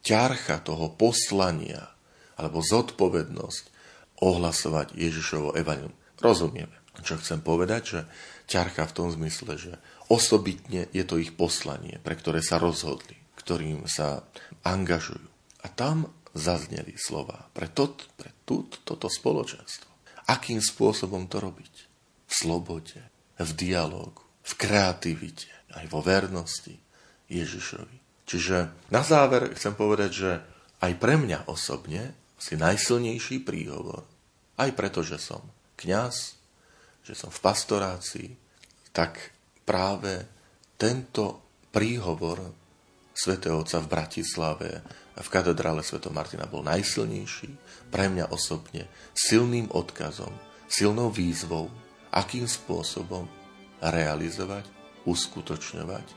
ťarcha 0.06 0.62
toho 0.62 0.94
poslania 0.94 1.89
alebo 2.38 2.62
zodpovednosť 2.62 3.63
ohlasovať 4.22 4.94
Ježišovo 4.94 5.58
evanium. 5.58 5.91
Rozumieme, 6.22 6.74
čo 7.01 7.17
chcem 7.17 7.41
povedať, 7.41 7.82
že 7.84 8.00
ťarcha 8.46 8.89
v 8.89 8.96
tom 8.96 9.08
zmysle, 9.10 9.58
že 9.58 9.74
osobitne 10.08 10.86
je 10.94 11.03
to 11.03 11.17
ich 11.17 11.34
poslanie, 11.34 11.98
pre 12.01 12.13
ktoré 12.13 12.46
sa 12.46 12.62
rozhodli, 12.62 13.17
ktorým 13.41 13.89
sa 13.89 14.22
angažujú. 14.62 15.27
A 15.65 15.67
tam 15.74 16.13
zazneli 16.38 16.94
slova 16.96 17.50
pre, 17.51 17.65
tot, 17.67 18.06
pre 18.13 18.29
tut, 18.46 18.86
toto 18.86 19.10
spoločenstvo. 19.10 19.89
Akým 20.29 20.62
spôsobom 20.62 21.25
to 21.25 21.41
robiť? 21.41 21.87
V 22.28 22.34
slobode, 22.36 23.00
v 23.40 23.52
dialogu, 23.56 24.24
v 24.44 24.54
kreativite, 24.60 25.52
aj 25.76 25.86
vo 25.88 26.04
vernosti 26.04 26.76
Ježišovi. 27.32 28.28
Čiže 28.28 28.90
na 28.92 29.02
záver 29.04 29.56
chcem 29.56 29.72
povedať, 29.72 30.12
že 30.12 30.32
aj 30.84 30.94
pre 31.00 31.16
mňa 31.16 31.48
osobne 31.48 32.12
si 32.38 32.60
najsilnejší 32.60 33.42
príhovor, 33.48 34.04
aj 34.60 34.70
preto, 34.76 35.02
že 35.02 35.18
som 35.18 35.42
kňaz, 35.80 36.36
že 37.08 37.14
som 37.16 37.32
v 37.32 37.40
pastorácii, 37.40 38.30
tak 38.92 39.32
práve 39.64 40.28
tento 40.76 41.40
príhovor 41.72 42.52
svätého 43.16 43.64
Otca 43.64 43.82
v 43.82 43.92
Bratislave 43.92 44.70
v 45.18 45.30
katedrále 45.34 45.82
Sv. 45.82 45.98
Martina 46.14 46.46
bol 46.46 46.62
najsilnejší, 46.62 47.50
pre 47.90 48.06
mňa 48.12 48.30
osobne 48.30 48.86
silným 49.18 49.74
odkazom, 49.74 50.30
silnou 50.70 51.10
výzvou, 51.10 51.74
akým 52.18 52.50
spôsobom 52.50 53.30
realizovať, 53.78 54.66
uskutočňovať 55.06 56.08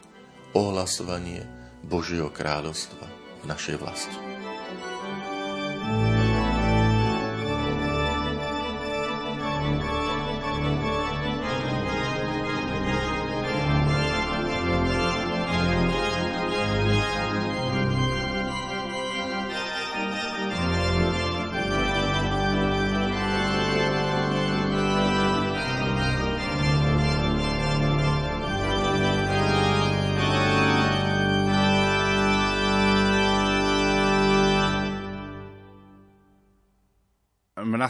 ohlasovanie 0.57 1.45
Božieho 1.85 2.33
kráľovstva 2.33 3.05
v 3.41 3.45
našej 3.45 3.77
vlasti. 3.77 4.30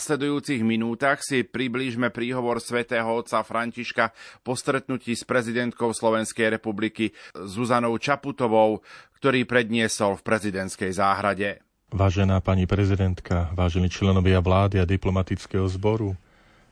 Nasledujúcich 0.00 0.64
minútach 0.64 1.20
si 1.20 1.44
priblížme 1.44 2.08
príhovor 2.08 2.56
svätého 2.64 3.04
otca 3.04 3.44
Františka 3.44 4.16
po 4.40 4.56
stretnutí 4.56 5.12
s 5.12 5.28
prezidentkou 5.28 5.92
Slovenskej 5.92 6.56
republiky 6.56 7.12
Zuzanou 7.36 7.92
Čaputovou, 8.00 8.80
ktorý 9.20 9.44
predniesol 9.44 10.16
v 10.16 10.24
prezidentskej 10.24 10.96
záhrade. 10.96 11.60
Vážená 11.92 12.40
pani 12.40 12.64
prezidentka, 12.64 13.52
vážení 13.52 13.92
členovia 13.92 14.40
vlády 14.40 14.80
a 14.80 14.88
diplomatického 14.88 15.68
zboru, 15.68 16.16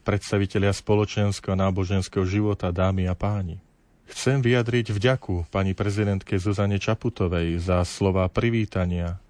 predstavitelia 0.08 0.73
spoločenského 0.73 1.52
a 1.52 1.68
náboženského 1.68 2.25
života, 2.25 2.73
dámy 2.73 3.12
a 3.12 3.12
páni. 3.12 3.61
Chcem 4.08 4.40
vyjadriť 4.40 4.88
vďaku 4.88 5.52
pani 5.52 5.76
prezidentke 5.76 6.40
Zuzane 6.40 6.80
Čaputovej 6.80 7.61
za 7.61 7.85
slova 7.85 8.25
privítania 8.32 9.20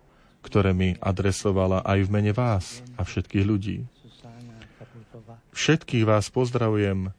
ktoré 0.43 0.73
mi 0.73 0.95
adresovala 1.03 1.83
aj 1.83 2.07
v 2.07 2.13
mene 2.13 2.33
vás 2.33 2.81
a 2.95 3.03
všetkých 3.03 3.45
ľudí. 3.45 3.77
Všetkých 5.53 6.05
vás 6.07 6.31
pozdravujem 6.31 7.11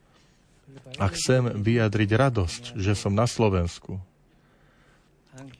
a 0.98 1.06
chcem 1.12 1.52
vyjadriť 1.60 2.10
radosť, 2.16 2.64
že 2.80 2.96
som 2.96 3.12
na 3.12 3.28
Slovensku. 3.28 4.00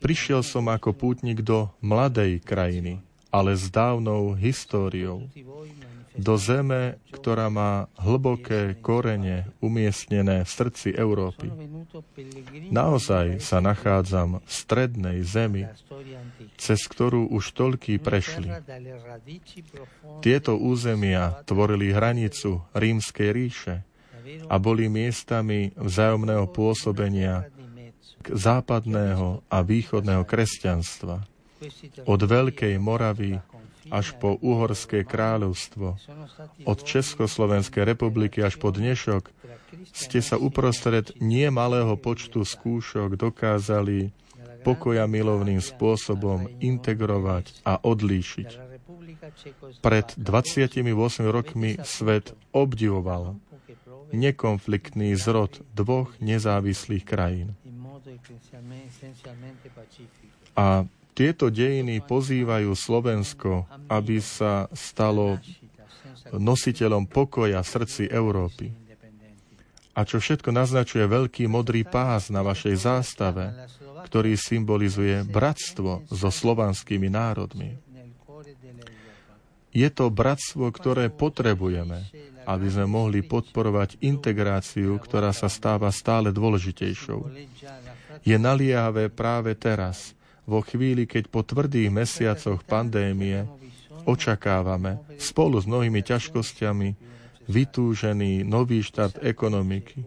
Prišiel 0.00 0.40
som 0.44 0.68
ako 0.68 0.96
pútnik 0.96 1.44
do 1.44 1.68
mladej 1.80 2.40
krajiny, 2.40 3.00
ale 3.28 3.56
s 3.56 3.68
dávnou 3.68 4.32
históriou. 4.36 5.28
Do 6.18 6.34
zeme, 6.34 6.98
ktorá 7.14 7.46
má 7.52 7.86
hlboké 7.94 8.74
korene 8.82 9.46
umiestnené 9.62 10.42
v 10.42 10.50
srdci 10.50 10.90
Európy. 10.94 11.50
Naozaj 12.70 13.38
sa 13.38 13.62
nachádzam 13.62 14.42
v 14.42 14.50
strednej 14.50 15.18
zemi, 15.22 15.70
cez 16.58 16.80
ktorú 16.90 17.30
už 17.30 17.54
toľký 17.54 18.02
prešli. 18.02 18.50
Tieto 20.20 20.58
územia 20.58 21.42
tvorili 21.46 21.94
hranicu 21.94 22.66
rímskej 22.74 23.28
ríše 23.30 23.74
a 24.50 24.54
boli 24.58 24.90
miestami 24.90 25.72
vzájomného 25.78 26.50
pôsobenia 26.50 27.48
západného 28.28 29.40
a 29.48 29.58
východného 29.64 30.28
kresťanstva. 30.28 31.24
Od 32.08 32.20
Veľkej 32.20 32.80
Moravy 32.80 33.36
až 33.90 34.16
po 34.16 34.38
Uhorské 34.38 35.02
kráľovstvo, 35.02 35.98
od 36.64 36.78
Československej 36.80 37.84
republiky 37.84 38.40
až 38.40 38.56
po 38.56 38.70
dnešok, 38.70 39.30
ste 39.90 40.18
sa 40.22 40.38
uprostred 40.38 41.14
nie 41.18 41.46
malého 41.50 41.94
počtu 41.98 42.42
skúšok 42.42 43.18
dokázali 43.18 44.14
pokoja 44.62 45.08
milovným 45.08 45.58
spôsobom 45.58 46.46
integrovať 46.60 47.64
a 47.64 47.80
odlíšiť. 47.80 48.70
Pred 49.80 50.06
28 50.18 50.84
rokmi 51.24 51.80
svet 51.86 52.36
obdivoval 52.52 53.40
nekonfliktný 54.10 55.14
zrod 55.14 55.62
dvoch 55.70 56.12
nezávislých 56.18 57.04
krajín. 57.06 57.54
A 60.58 60.84
tieto 61.12 61.52
dejiny 61.52 62.00
pozývajú 62.04 62.70
Slovensko, 62.72 63.66
aby 63.90 64.22
sa 64.22 64.70
stalo 64.72 65.36
nositeľom 66.32 67.10
pokoja 67.10 67.60
v 67.60 67.68
srdci 67.68 68.02
Európy. 68.06 68.70
A 69.98 70.06
čo 70.06 70.22
všetko 70.22 70.54
naznačuje 70.54 71.02
veľký 71.04 71.50
modrý 71.50 71.82
pás 71.82 72.30
na 72.30 72.46
vašej 72.46 72.74
zástave, 72.78 73.52
ktorý 74.06 74.38
symbolizuje 74.38 75.26
bratstvo 75.26 76.08
so 76.08 76.28
slovanskými 76.30 77.10
národmi. 77.10 77.76
Je 79.70 79.86
to 79.90 80.10
bratstvo, 80.10 80.66
ktoré 80.74 81.14
potrebujeme, 81.14 82.06
aby 82.42 82.66
sme 82.66 82.86
mohli 82.90 83.22
podporovať 83.22 84.02
integráciu, 84.02 84.98
ktorá 84.98 85.30
sa 85.30 85.46
stáva 85.46 85.94
stále 85.94 86.34
dôležitejšou. 86.34 87.30
Je 88.26 88.34
naliehavé 88.34 89.06
práve 89.14 89.54
teraz, 89.54 90.18
vo 90.50 90.66
chvíli, 90.66 91.06
keď 91.06 91.30
po 91.30 91.46
tvrdých 91.46 91.94
mesiacoch 91.94 92.66
pandémie 92.66 93.46
očakávame 94.02 94.98
spolu 95.22 95.62
s 95.62 95.70
mnohými 95.70 96.02
ťažkosťami 96.02 96.88
vytúžený 97.46 98.42
nový 98.42 98.82
štart 98.82 99.22
ekonomiky, 99.22 100.02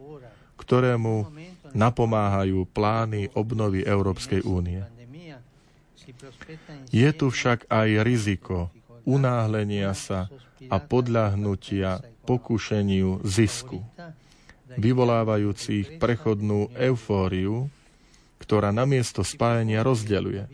ktorému 0.60 1.32
napomáhajú 1.72 2.68
plány 2.70 3.32
obnovy 3.34 3.88
Európskej 3.88 4.44
únie. 4.44 4.84
Je 6.92 7.10
tu 7.16 7.32
však 7.32 7.72
aj 7.72 7.90
riziko 8.04 8.70
unáhlenia 9.04 9.92
sa 9.96 10.28
a 10.72 10.78
podľahnutia 10.80 12.04
pokušeniu 12.24 13.24
zisku, 13.28 13.84
vyvolávajúcich 14.80 16.00
prechodnú 16.00 16.72
eufóriu, 16.76 17.68
ktorá 18.44 18.76
namiesto 18.76 19.24
spájania 19.24 19.88
rozdeľuje. 19.88 20.52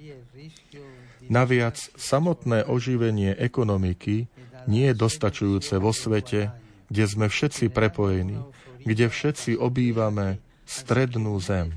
Naviac, 1.30 1.78
samotné 1.98 2.70
oživenie 2.70 3.34
ekonomiky 3.34 4.30
nie 4.70 4.86
je 4.90 4.96
dostačujúce 4.98 5.82
vo 5.82 5.90
svete, 5.90 6.54
kde 6.90 7.04
sme 7.06 7.26
všetci 7.30 7.74
prepojení, 7.74 8.38
kde 8.86 9.10
všetci 9.10 9.58
obývame 9.58 10.38
strednú 10.70 11.38
zem. 11.42 11.74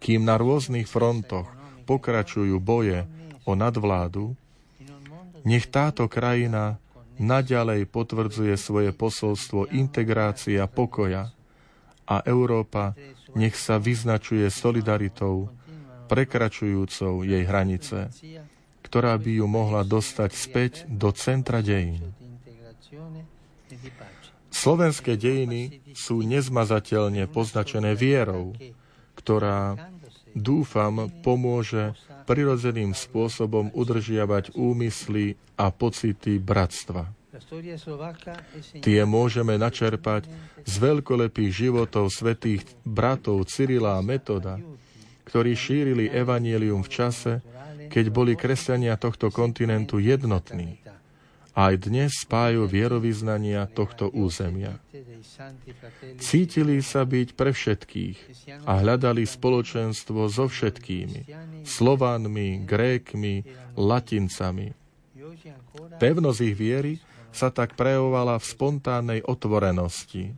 Kým 0.00 0.24
na 0.24 0.40
rôznych 0.40 0.88
frontoch 0.88 1.48
pokračujú 1.84 2.56
boje 2.60 3.04
o 3.44 3.52
nadvládu, 3.52 4.32
nech 5.44 5.68
táto 5.68 6.08
krajina 6.08 6.80
naďalej 7.20 7.86
potvrdzuje 7.90 8.54
svoje 8.56 8.90
posolstvo 8.90 9.68
integrácia 9.72 10.64
pokoja 10.66 11.30
a 12.08 12.16
Európa 12.26 12.96
nech 13.32 13.56
sa 13.56 13.80
vyznačuje 13.80 14.44
solidaritou, 14.52 15.48
prekračujúcou 16.08 17.24
jej 17.24 17.44
hranice, 17.48 18.12
ktorá 18.84 19.16
by 19.16 19.40
ju 19.40 19.46
mohla 19.48 19.80
dostať 19.86 20.30
späť 20.36 20.72
do 20.84 21.08
centra 21.16 21.64
dejín. 21.64 22.12
Slovenské 24.52 25.16
dejiny 25.16 25.80
sú 25.96 26.20
nezmazateľne 26.20 27.24
poznačené 27.32 27.96
vierou, 27.96 28.52
ktorá, 29.16 29.80
dúfam, 30.36 31.08
pomôže 31.24 31.96
prirodzeným 32.28 32.92
spôsobom 32.92 33.72
udržiavať 33.72 34.52
úmysly 34.52 35.40
a 35.56 35.72
pocity 35.72 36.36
bratstva. 36.36 37.21
Tie 38.82 39.00
môžeme 39.04 39.54
načerpať 39.58 40.28
z 40.62 40.74
veľkolepých 40.78 41.52
životov 41.52 42.12
svetých 42.12 42.64
bratov 42.86 43.44
Cyrila 43.50 43.98
a 43.98 44.04
Metoda, 44.04 44.58
ktorí 45.26 45.56
šírili 45.56 46.12
evanielium 46.12 46.84
v 46.84 46.90
čase, 46.92 47.32
keď 47.92 48.04
boli 48.08 48.32
kresťania 48.36 48.96
tohto 48.96 49.28
kontinentu 49.28 50.00
jednotní. 50.00 50.80
Aj 51.52 51.76
dnes 51.76 52.24
spájajú 52.24 52.64
vierovýznania 52.64 53.68
tohto 53.68 54.08
územia. 54.08 54.80
Cítili 56.16 56.80
sa 56.80 57.04
byť 57.04 57.28
pre 57.36 57.52
všetkých 57.52 58.16
a 58.64 58.80
hľadali 58.80 59.28
spoločenstvo 59.28 60.32
so 60.32 60.48
všetkými, 60.48 61.28
Slovanmi, 61.68 62.64
Grékmi, 62.64 63.44
Latincami. 63.76 64.72
Pevnosť 66.00 66.40
ich 66.40 66.56
viery 66.56 66.92
sa 67.32 67.48
tak 67.48 67.74
prejavovala 67.74 68.36
v 68.36 68.44
spontánnej 68.44 69.20
otvorenosti. 69.24 70.36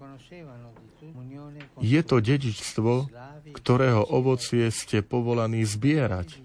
Je 1.83 2.01
to 2.07 2.23
dedičstvo, 2.23 3.11
ktorého 3.55 4.03
ovocie 4.07 4.71
ste 4.71 5.03
povolaní 5.03 5.67
zbierať, 5.67 6.39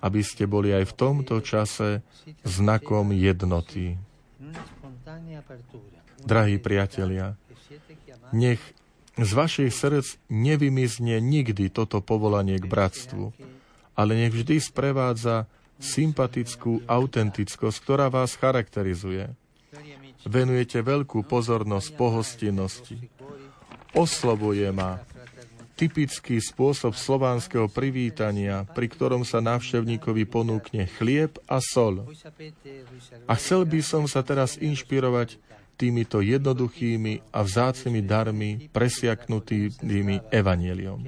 aby 0.00 0.20
ste 0.22 0.46
boli 0.46 0.70
aj 0.70 0.94
v 0.94 0.96
tomto 0.96 1.42
čase 1.42 2.06
znakom 2.46 3.10
jednoty. 3.10 3.98
Drahí 6.22 6.58
priatelia, 6.58 7.38
nech 8.34 8.62
z 9.16 9.30
vašich 9.32 9.70
srdc 9.74 10.18
nevymizne 10.30 11.22
nikdy 11.22 11.70
toto 11.70 12.02
povolanie 12.02 12.58
k 12.58 12.66
bratstvu, 12.66 13.34
ale 13.96 14.12
nech 14.14 14.34
vždy 14.34 14.58
sprevádza 14.58 15.46
sympatickú 15.76 16.84
autentickosť, 16.88 17.76
ktorá 17.82 18.06
vás 18.08 18.38
charakterizuje– 18.38 19.32
venujete 20.26 20.82
veľkú 20.82 21.22
pozornosť 21.24 21.88
pohostinnosti. 21.94 22.98
Oslovuje 23.94 24.68
ma 24.74 25.00
typický 25.76 26.40
spôsob 26.40 26.96
slovanského 26.96 27.68
privítania, 27.68 28.64
pri 28.64 28.88
ktorom 28.88 29.22
sa 29.28 29.44
návštevníkovi 29.44 30.24
ponúkne 30.24 30.88
chlieb 30.98 31.36
a 31.46 31.60
sol. 31.60 32.02
A 33.28 33.32
chcel 33.36 33.68
by 33.68 33.80
som 33.84 34.08
sa 34.08 34.24
teraz 34.24 34.56
inšpirovať 34.56 35.36
týmito 35.76 36.24
jednoduchými 36.24 37.28
a 37.28 37.44
vzácnými 37.44 38.00
darmi 38.00 38.50
presiaknutými 38.72 40.32
evaneliom. 40.32 41.04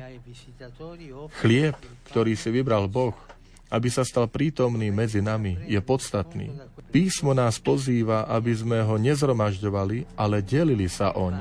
Chlieb, 1.40 1.76
ktorý 2.12 2.37
si 2.37 2.52
vybral 2.52 2.85
Boh, 2.92 3.16
aby 3.68 3.88
sa 3.92 4.04
stal 4.04 4.28
prítomný 4.28 4.88
medzi 4.88 5.20
nami, 5.20 5.61
je 5.68 5.81
podstatný. 5.81 6.52
Písmo 6.88 7.37
nás 7.37 7.61
pozýva, 7.61 8.24
aby 8.33 8.57
sme 8.57 8.81
ho 8.81 8.96
nezromažďovali, 8.96 10.16
ale 10.16 10.40
delili 10.40 10.88
sa 10.88 11.12
oň. 11.12 11.37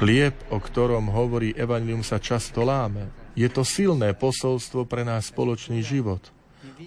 Chlieb, 0.00 0.36
o 0.52 0.60
ktorom 0.60 1.08
hovorí 1.08 1.56
Evangelium, 1.56 2.04
sa 2.04 2.20
často 2.20 2.64
láme. 2.64 3.08
Je 3.32 3.48
to 3.48 3.64
silné 3.64 4.12
posolstvo 4.12 4.84
pre 4.84 5.04
náš 5.04 5.32
spoločný 5.32 5.80
život. 5.80 6.20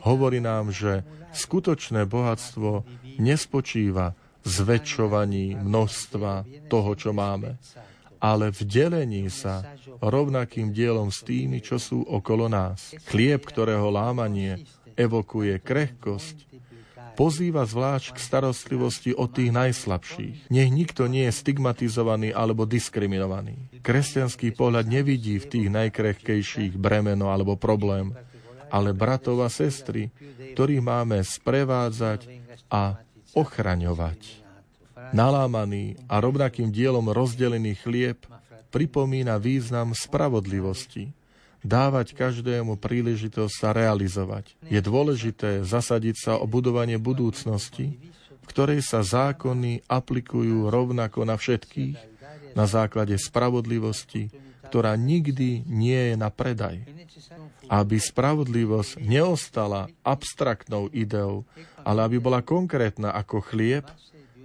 Hovorí 0.05 0.37
nám, 0.37 0.69
že 0.69 1.01
skutočné 1.33 2.05
bohatstvo 2.05 2.85
nespočíva 3.17 4.13
zväčšovaní 4.45 5.57
množstva 5.57 6.45
toho, 6.69 6.91
čo 6.93 7.09
máme, 7.09 7.57
ale 8.21 8.53
v 8.53 8.61
delení 8.65 9.29
sa 9.33 9.65
rovnakým 10.01 10.69
dielom 10.73 11.09
s 11.09 11.25
tými, 11.25 11.61
čo 11.61 11.81
sú 11.81 12.05
okolo 12.05 12.45
nás. 12.49 12.93
Chlieb, 13.09 13.41
ktorého 13.45 13.89
lámanie 13.89 14.65
evokuje 14.95 15.59
krehkosť, 15.61 16.47
pozýva 17.15 17.63
zvlášť 17.63 18.15
k 18.15 18.17
starostlivosti 18.19 19.11
o 19.15 19.27
tých 19.31 19.55
najslabších. 19.55 20.51
Nech 20.51 20.69
nikto 20.71 21.07
nie 21.07 21.27
je 21.31 21.33
stigmatizovaný 21.33 22.35
alebo 22.35 22.67
diskriminovaný. 22.67 23.55
Kresťanský 23.79 24.51
pohľad 24.51 24.91
nevidí 24.91 25.39
v 25.39 25.47
tých 25.47 25.67
najkrehkejších 25.71 26.75
bremeno 26.75 27.31
alebo 27.31 27.55
problém, 27.55 28.11
ale 28.67 28.91
bratov 28.91 29.45
a 29.45 29.49
sestry, 29.49 30.11
ktorých 30.57 30.83
máme 30.83 31.23
sprevádzať 31.23 32.27
a 32.67 32.99
ochraňovať. 33.31 34.43
Nalámaný 35.15 35.95
a 36.11 36.19
rovnakým 36.19 36.73
dielom 36.73 37.07
rozdelený 37.13 37.79
chlieb 37.79 38.25
pripomína 38.73 39.39
význam 39.39 39.95
spravodlivosti, 39.95 41.15
dávať 41.65 42.13
každému 42.13 42.77
príležitosť 42.77 43.53
sa 43.53 43.73
realizovať. 43.73 44.53
Je 44.69 44.77
dôležité 44.77 45.65
zasadiť 45.65 46.15
sa 46.15 46.33
o 46.37 46.45
budovanie 46.45 47.01
budúcnosti, 47.01 47.97
v 48.45 48.45
ktorej 48.45 48.85
sa 48.85 49.01
zákony 49.01 49.89
aplikujú 49.89 50.69
rovnako 50.69 51.25
na 51.25 51.33
všetkých, 51.35 51.97
na 52.53 52.69
základe 52.69 53.17
spravodlivosti, 53.17 54.29
ktorá 54.69 54.93
nikdy 54.93 55.65
nie 55.65 56.13
je 56.13 56.15
na 56.15 56.29
predaj. 56.29 56.85
Aby 57.65 57.97
spravodlivosť 57.97 59.01
neostala 59.01 59.89
abstraktnou 60.05 60.93
ideou, 60.93 61.41
ale 61.81 62.05
aby 62.05 62.21
bola 62.21 62.45
konkrétna 62.45 63.09
ako 63.17 63.41
chlieb, 63.41 63.89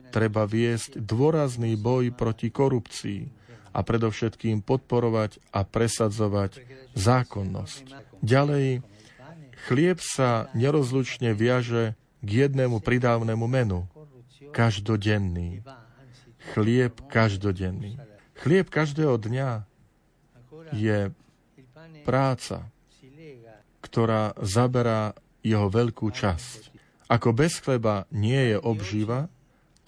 treba 0.09 0.49
viesť 0.49 0.99
dôrazný 0.99 1.77
boj 1.77 2.11
proti 2.17 2.49
korupcii 2.49 3.40
a 3.71 3.81
predovšetkým 3.81 4.63
podporovať 4.67 5.39
a 5.55 5.63
presadzovať 5.63 6.63
zákonnosť. 6.99 7.85
Ďalej, 8.21 8.83
chlieb 9.71 9.99
sa 10.03 10.51
nerozlučne 10.53 11.33
viaže 11.33 11.95
k 12.21 12.29
jednému 12.47 12.83
pridávnemu 12.83 13.47
menu. 13.47 13.81
Každodenný. 14.51 15.63
Chlieb 16.53 16.99
každodenný. 17.07 18.01
Chlieb 18.41 18.67
každého 18.73 19.21
dňa 19.21 19.69
je 20.73 21.13
práca, 22.03 22.73
ktorá 23.85 24.35
zaberá 24.41 25.15
jeho 25.45 25.69
veľkú 25.69 26.09
časť. 26.13 26.73
Ako 27.11 27.35
bez 27.35 27.59
chleba 27.59 28.07
nie 28.15 28.55
je 28.55 28.57
obživa, 28.61 29.27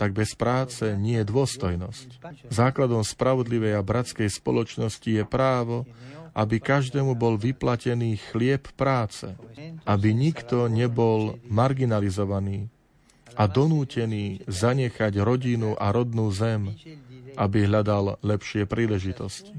tak 0.03 0.19
bez 0.19 0.35
práce 0.35 0.83
nie 0.99 1.23
je 1.23 1.31
dôstojnosť. 1.31 2.19
Základom 2.51 3.07
spravodlivej 3.07 3.79
a 3.79 3.87
bratskej 3.87 4.27
spoločnosti 4.27 5.07
je 5.07 5.23
právo, 5.23 5.87
aby 6.35 6.59
každému 6.59 7.15
bol 7.15 7.39
vyplatený 7.39 8.19
chlieb 8.35 8.67
práce, 8.75 9.31
aby 9.87 10.11
nikto 10.11 10.67
nebol 10.67 11.39
marginalizovaný 11.47 12.67
a 13.39 13.47
donútený 13.47 14.43
zanechať 14.51 15.23
rodinu 15.23 15.79
a 15.79 15.95
rodnú 15.95 16.35
zem, 16.35 16.75
aby 17.39 17.71
hľadal 17.71 18.19
lepšie 18.27 18.67
príležitosti. 18.67 19.55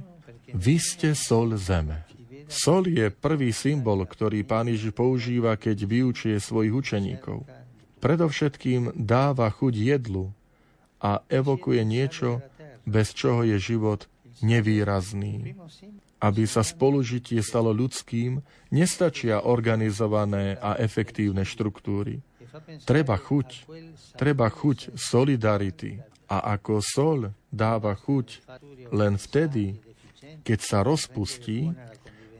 Vy 0.51 0.75
ste 0.75 1.15
sol 1.15 1.55
zeme. 1.55 2.03
Sol 2.51 2.91
je 2.91 3.07
prvý 3.15 3.55
symbol, 3.55 4.03
ktorý 4.03 4.43
pán 4.43 4.67
Ježiš 4.67 4.91
používa, 4.91 5.55
keď 5.55 5.87
vyučuje 5.87 6.35
svojich 6.35 6.75
učeníkov. 6.75 7.62
Predovšetkým 8.03 8.99
dáva 8.99 9.47
chuť 9.47 9.73
jedlu 9.79 10.35
a 10.99 11.23
evokuje 11.31 11.87
niečo, 11.87 12.43
bez 12.83 13.15
čoho 13.15 13.47
je 13.47 13.55
život 13.55 14.11
nevýrazný. 14.43 15.55
Aby 16.19 16.43
sa 16.43 16.67
spolužitie 16.67 17.39
stalo 17.39 17.71
ľudským, 17.71 18.43
nestačia 18.75 19.43
organizované 19.43 20.59
a 20.59 20.75
efektívne 20.75 21.47
štruktúry. 21.47 22.19
Treba 22.83 23.15
chuť, 23.15 23.71
treba 24.19 24.51
chuť 24.51 24.99
solidarity. 24.99 26.03
A 26.27 26.59
ako 26.59 26.83
sol 26.83 27.19
dáva 27.51 27.95
chuť 27.95 28.43
len 28.91 29.15
vtedy, 29.15 29.79
keď 30.43 30.59
sa 30.59 30.79
rozpustí, 30.83 31.71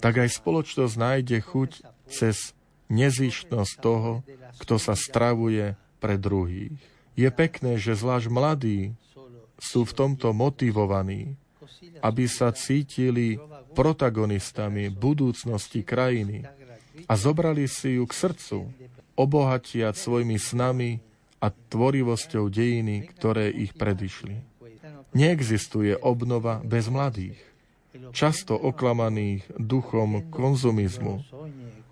tak 0.04 0.20
aj 0.20 0.30
spoločnosť 0.36 0.96
nájde 1.00 1.38
chuť 1.40 1.72
cez 2.12 2.52
nezištnosť 2.94 3.74
toho, 3.82 4.22
kto 4.62 4.78
sa 4.78 4.94
stravuje 4.94 5.74
pre 5.98 6.22
druhých. 6.22 6.78
Je 7.18 7.30
pekné, 7.34 7.82
že 7.82 7.98
zvlášť 7.98 8.30
mladí 8.30 8.94
sú 9.58 9.86
v 9.86 9.94
tomto 9.94 10.30
motivovaní, 10.34 11.34
aby 12.06 12.26
sa 12.30 12.54
cítili 12.54 13.42
protagonistami 13.74 14.94
budúcnosti 14.94 15.82
krajiny 15.82 16.46
a 17.10 17.14
zobrali 17.18 17.66
si 17.66 17.98
ju 17.98 18.06
k 18.06 18.14
srdcu, 18.14 18.60
obohatiať 19.18 19.94
svojimi 19.98 20.38
snami 20.38 21.02
a 21.42 21.50
tvorivosťou 21.50 22.50
dejiny, 22.50 23.10
ktoré 23.14 23.50
ich 23.50 23.74
predišli. 23.74 24.38
Neexistuje 25.14 25.94
obnova 26.02 26.62
bez 26.66 26.90
mladých 26.90 27.38
často 28.14 28.58
oklamaných 28.58 29.46
duchom 29.58 30.30
konzumizmu, 30.34 31.22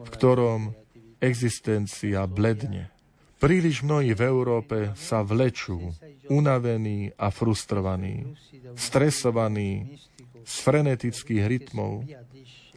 v 0.02 0.10
ktorom 0.10 0.74
existencia 1.22 2.26
bledne. 2.26 2.90
Príliš 3.38 3.82
mnohí 3.86 4.14
v 4.14 4.22
Európe 4.26 4.78
sa 4.98 5.22
vlečú, 5.22 5.94
unavení 6.30 7.14
a 7.18 7.34
frustrovaní, 7.34 8.38
stresovaní 8.78 9.98
z 10.46 10.54
frenetických 10.62 11.44
rytmov 11.46 12.06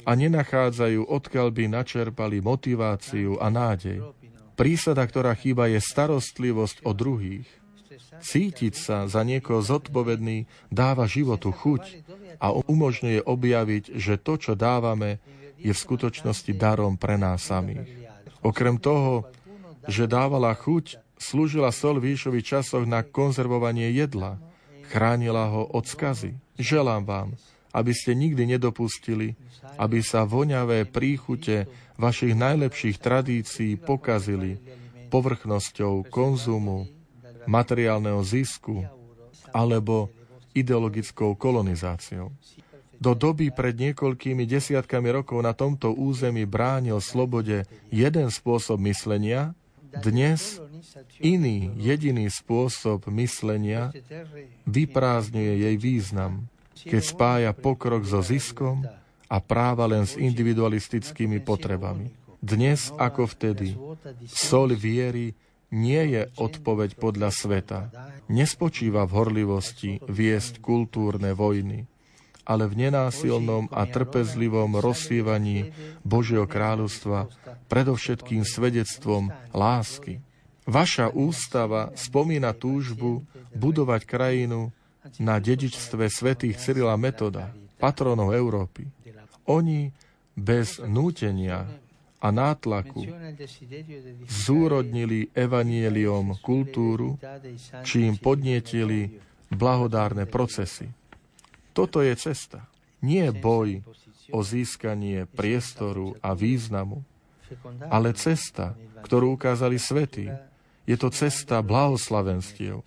a 0.04 0.10
nenachádzajú, 0.12 1.08
odkiaľ 1.08 1.48
by 1.52 1.64
načerpali 1.68 2.44
motiváciu 2.44 3.40
a 3.40 3.48
nádej. 3.48 4.04
Prísada, 4.54 5.02
ktorá 5.04 5.34
chýba, 5.34 5.66
je 5.68 5.80
starostlivosť 5.80 6.84
o 6.86 6.92
druhých. 6.94 7.48
Cítiť 8.24 8.74
sa 8.78 9.04
za 9.10 9.20
niekoho 9.26 9.60
zodpovedný 9.60 10.46
dáva 10.70 11.04
životu 11.04 11.50
chuť 11.50 11.82
a 12.38 12.54
umožňuje 12.54 13.20
objaviť, 13.26 13.84
že 13.98 14.16
to, 14.16 14.38
čo 14.38 14.52
dávame, 14.54 15.18
je 15.58 15.72
v 15.72 15.82
skutočnosti 15.82 16.52
darom 16.54 17.00
pre 17.00 17.16
nás 17.16 17.48
samých. 17.48 18.03
Okrem 18.44 18.76
toho, 18.76 19.24
že 19.88 20.04
dávala 20.04 20.52
chuť, 20.52 21.00
slúžila 21.16 21.72
sol 21.72 21.96
v 21.96 22.12
Ježišových 22.12 22.60
časoch 22.60 22.84
na 22.84 23.00
konzervovanie 23.00 23.88
jedla. 23.96 24.36
Chránila 24.92 25.48
ho 25.48 25.64
od 25.72 25.88
skazy. 25.88 26.36
Želám 26.60 27.02
vám, 27.08 27.28
aby 27.72 27.96
ste 27.96 28.12
nikdy 28.12 28.44
nedopustili, 28.54 29.32
aby 29.80 30.04
sa 30.04 30.28
voňavé 30.28 30.84
príchute 30.86 31.66
vašich 31.96 32.36
najlepších 32.36 33.00
tradícií 33.00 33.80
pokazili 33.80 34.60
povrchnosťou 35.08 36.06
konzumu, 36.12 36.84
materiálneho 37.48 38.20
zisku 38.24 38.84
alebo 39.54 40.12
ideologickou 40.54 41.34
kolonizáciou. 41.34 42.30
Do 43.00 43.12
doby 43.14 43.50
pred 43.50 43.74
niekoľkými 43.78 44.44
desiatkami 44.44 45.08
rokov 45.10 45.38
na 45.42 45.52
tomto 45.52 45.94
území 45.94 46.44
bránil 46.46 46.98
slobode 46.98 47.66
jeden 47.90 48.28
spôsob 48.30 48.78
myslenia, 48.84 49.54
dnes 49.94 50.58
iný 51.22 51.70
jediný 51.78 52.26
spôsob 52.26 53.06
myslenia 53.14 53.94
vyprázdňuje 54.66 55.52
jej 55.70 55.76
význam, 55.78 56.50
keď 56.74 57.02
spája 57.02 57.50
pokrok 57.54 58.02
so 58.02 58.18
ziskom 58.18 58.82
a 59.30 59.36
práva 59.38 59.86
len 59.86 60.04
s 60.04 60.18
individualistickými 60.18 61.38
potrebami. 61.42 62.10
Dnes 62.44 62.92
ako 63.00 63.24
vtedy, 63.30 63.72
sol 64.28 64.74
viery 64.76 65.32
nie 65.72 66.02
je 66.12 66.22
odpoveď 66.36 67.00
podľa 67.00 67.30
sveta. 67.32 67.80
Nespočíva 68.28 69.08
v 69.08 69.14
horlivosti 69.16 69.98
viesť 70.04 70.60
kultúrne 70.60 71.32
vojny, 71.32 71.88
ale 72.44 72.68
v 72.68 72.88
nenásilnom 72.88 73.72
a 73.72 73.88
trpezlivom 73.88 74.76
rozsievaní 74.78 75.72
Božieho 76.04 76.44
kráľovstva, 76.44 77.32
predovšetkým 77.72 78.44
svedectvom 78.44 79.32
lásky. 79.56 80.20
Vaša 80.64 81.12
ústava 81.12 81.92
spomína 81.96 82.56
túžbu 82.56 83.24
budovať 83.52 84.08
krajinu 84.08 84.72
na 85.20 85.36
dedičstve 85.36 86.08
svätých 86.08 86.56
Cyrila 86.56 86.96
Metoda, 86.96 87.52
patronov 87.76 88.32
Európy. 88.32 88.88
Oni 89.44 89.92
bez 90.32 90.80
nútenia 90.80 91.68
a 92.24 92.32
nátlaku 92.32 93.04
zúrodnili 94.24 95.28
evanieliom 95.36 96.40
kultúru, 96.40 97.20
čím 97.84 98.16
podnietili 98.16 99.20
blahodárne 99.52 100.24
procesy. 100.24 100.88
Toto 101.74 101.98
je 102.00 102.14
cesta. 102.14 102.64
Nie 103.04 103.34
boj 103.34 103.84
o 104.32 104.40
získanie 104.40 105.28
priestoru 105.28 106.16
a 106.24 106.32
významu, 106.32 107.04
ale 107.92 108.16
cesta, 108.16 108.72
ktorú 109.04 109.36
ukázali 109.36 109.76
svety. 109.76 110.32
Je 110.88 110.96
to 110.96 111.12
cesta 111.12 111.60
blahoslavenstiev. 111.60 112.80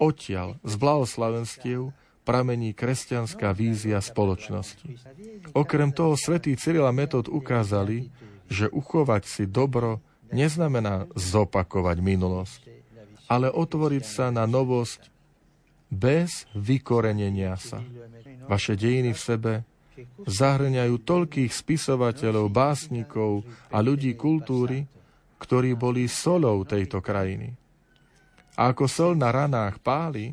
Odtiaľ 0.00 0.56
z 0.64 0.74
blahoslavenstiev 0.80 1.92
pramení 2.24 2.72
kresťanská 2.72 3.52
vízia 3.52 4.00
spoločnosti. 4.00 4.96
Okrem 5.52 5.92
toho 5.92 6.16
svätý 6.16 6.56
Cyril 6.56 6.88
a 6.88 6.94
Metod 6.94 7.28
ukázali, 7.28 8.08
že 8.48 8.70
uchovať 8.72 9.22
si 9.28 9.44
dobro 9.44 10.00
neznamená 10.32 11.10
zopakovať 11.12 12.00
minulosť, 12.00 12.60
ale 13.28 13.52
otvoriť 13.52 14.04
sa 14.06 14.26
na 14.32 14.48
novosť 14.48 15.11
bez 15.92 16.48
vykorenenia 16.56 17.60
sa. 17.60 17.84
Vaše 18.48 18.80
dejiny 18.80 19.12
v 19.12 19.20
sebe 19.20 19.52
zahrňajú 20.24 20.94
toľkých 21.04 21.52
spisovateľov, 21.52 22.48
básnikov 22.48 23.44
a 23.68 23.84
ľudí 23.84 24.16
kultúry, 24.16 24.88
ktorí 25.36 25.76
boli 25.76 26.08
solou 26.08 26.64
tejto 26.64 27.04
krajiny. 27.04 27.52
A 28.56 28.72
ako 28.72 28.88
sol 28.88 29.12
na 29.12 29.28
ranách 29.28 29.76
páli, 29.84 30.32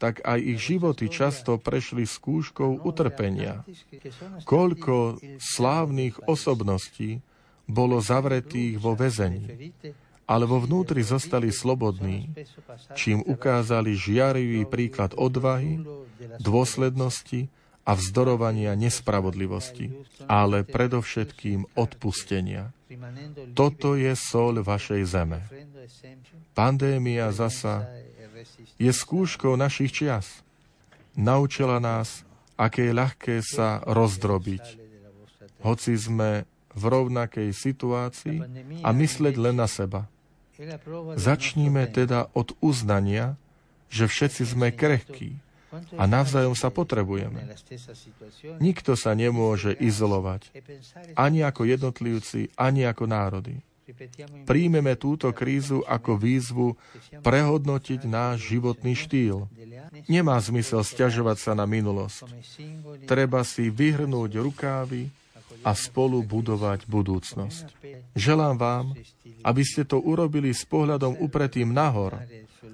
tak 0.00 0.24
aj 0.24 0.40
ich 0.40 0.58
životy 0.58 1.12
často 1.12 1.60
prešli 1.60 2.08
skúškou 2.08 2.82
utrpenia. 2.88 3.62
Koľko 4.48 5.20
slávnych 5.36 6.24
osobností 6.24 7.20
bolo 7.68 8.00
zavretých 8.00 8.80
vo 8.80 8.96
väzení, 8.96 9.70
ale 10.30 10.46
vo 10.46 10.62
vnútri 10.62 11.02
zostali 11.02 11.50
slobodní, 11.50 12.30
čím 12.94 13.18
ukázali 13.26 13.98
žiarivý 13.98 14.62
príklad 14.70 15.10
odvahy, 15.18 15.82
dôslednosti 16.38 17.50
a 17.82 17.98
vzdorovania 17.98 18.78
nespravodlivosti, 18.78 19.90
ale 20.30 20.62
predovšetkým 20.62 21.74
odpustenia. 21.74 22.70
Toto 23.58 23.98
je 23.98 24.14
sol 24.14 24.62
vašej 24.62 25.02
zeme. 25.02 25.42
Pandémia 26.54 27.34
zasa 27.34 27.90
je 28.78 28.90
skúškou 28.94 29.58
našich 29.58 29.90
čias. 29.90 30.46
Naučila 31.18 31.82
nás, 31.82 32.22
aké 32.54 32.86
je 32.86 32.94
ľahké 32.94 33.34
sa 33.42 33.82
rozdrobiť, 33.82 34.78
hoci 35.66 35.92
sme 35.98 36.46
v 36.70 36.82
rovnakej 36.86 37.50
situácii 37.50 38.38
a 38.86 38.88
mysleť 38.94 39.34
len 39.34 39.58
na 39.58 39.66
seba. 39.66 40.06
Začníme 41.16 41.88
teda 41.88 42.28
od 42.36 42.52
uznania, 42.60 43.36
že 43.88 44.06
všetci 44.06 44.42
sme 44.44 44.68
krehkí 44.70 45.36
a 45.96 46.04
navzájom 46.04 46.58
sa 46.58 46.68
potrebujeme. 46.68 47.46
Nikto 48.58 48.98
sa 48.98 49.14
nemôže 49.14 49.72
izolovať, 49.78 50.50
ani 51.14 51.46
ako 51.46 51.62
jednotlivci, 51.66 52.50
ani 52.58 52.84
ako 52.86 53.06
národy. 53.06 53.62
Príjmeme 54.46 54.94
túto 54.94 55.26
krízu 55.34 55.82
ako 55.82 56.14
výzvu 56.14 56.78
prehodnotiť 57.26 58.06
náš 58.06 58.54
životný 58.54 58.94
štýl. 58.94 59.50
Nemá 60.06 60.38
zmysel 60.38 60.86
stiažovať 60.86 61.38
sa 61.42 61.52
na 61.58 61.66
minulosť. 61.66 62.30
Treba 63.10 63.42
si 63.42 63.66
vyhrnúť 63.66 64.38
rukávy 64.38 65.10
a 65.66 65.70
spolu 65.76 66.22
budovať 66.24 66.86
budúcnosť. 66.86 67.64
Želám 68.16 68.56
vám, 68.56 68.86
aby 69.44 69.62
ste 69.64 69.86
to 69.86 70.00
urobili 70.00 70.50
s 70.50 70.64
pohľadom 70.66 71.20
upretým 71.20 71.70
nahor, 71.70 72.20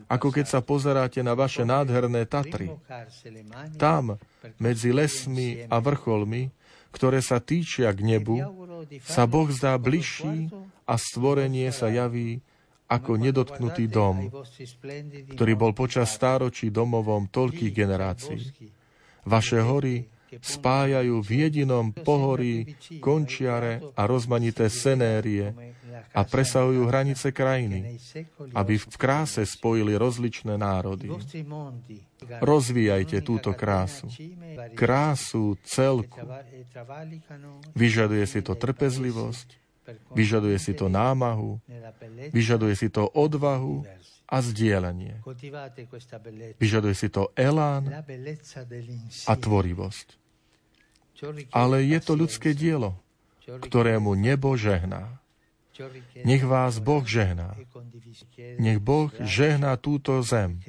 ako 0.06 0.30
keď 0.30 0.46
sa 0.46 0.60
pozeráte 0.62 1.20
na 1.22 1.34
vaše 1.34 1.66
nádherné 1.66 2.26
Tatry. 2.26 2.70
Tam, 3.78 4.18
medzi 4.62 4.94
lesmi 4.94 5.66
a 5.66 5.76
vrcholmi, 5.82 6.50
ktoré 6.94 7.20
sa 7.20 7.42
týčia 7.42 7.92
k 7.92 8.00
nebu, 8.16 8.38
sa 9.04 9.26
Boh 9.26 9.50
zdá 9.50 9.76
bližší 9.76 10.48
a 10.86 10.94
stvorenie 10.96 11.68
sa 11.74 11.90
javí 11.90 12.40
ako 12.86 13.18
nedotknutý 13.18 13.90
dom, 13.90 14.30
ktorý 15.34 15.52
bol 15.58 15.74
počas 15.74 16.14
stáročí 16.14 16.70
domovom 16.70 17.26
toľkých 17.26 17.72
generácií. 17.74 18.40
Vaše 19.26 19.58
hory 19.58 20.06
spájajú 20.40 21.22
v 21.22 21.30
jedinom 21.46 21.94
pohorí 21.94 22.76
končiare 22.98 23.82
a 23.94 24.02
rozmanité 24.04 24.66
senérie 24.66 25.54
a 26.12 26.24
presahujú 26.24 26.88
hranice 26.88 27.32
krajiny, 27.32 28.00
aby 28.56 28.74
v 28.80 28.96
kráse 28.96 29.44
spojili 29.44 29.96
rozličné 29.96 30.56
národy. 30.56 31.12
Rozvíjajte 32.40 33.20
túto 33.20 33.52
krásu, 33.52 34.08
krásu 34.72 35.56
celku. 35.64 36.20
Vyžaduje 37.76 38.24
si 38.24 38.40
to 38.40 38.56
trpezlivosť, 38.56 39.48
vyžaduje 40.16 40.56
si 40.56 40.72
to 40.72 40.88
námahu, 40.88 41.60
vyžaduje 42.32 42.74
si 42.74 42.88
to 42.88 43.06
odvahu 43.06 43.84
a 44.26 44.36
zdieľanie. 44.42 45.22
Vyžaduje 46.58 46.94
si 46.98 47.08
to 47.08 47.30
elán 47.38 47.86
a 49.26 49.32
tvorivosť. 49.38 50.08
Ale 51.54 51.76
je 51.86 51.98
to 52.02 52.12
ľudské 52.18 52.52
dielo, 52.52 52.98
ktorému 53.46 54.18
nebo 54.18 54.58
žehná. 54.58 55.16
Nech 56.24 56.44
vás 56.44 56.80
Boh 56.80 57.04
žehná. 57.04 57.52
Nech 58.58 58.80
Boh 58.80 59.12
žehná 59.20 59.76
túto 59.76 60.20
zem. 60.24 60.60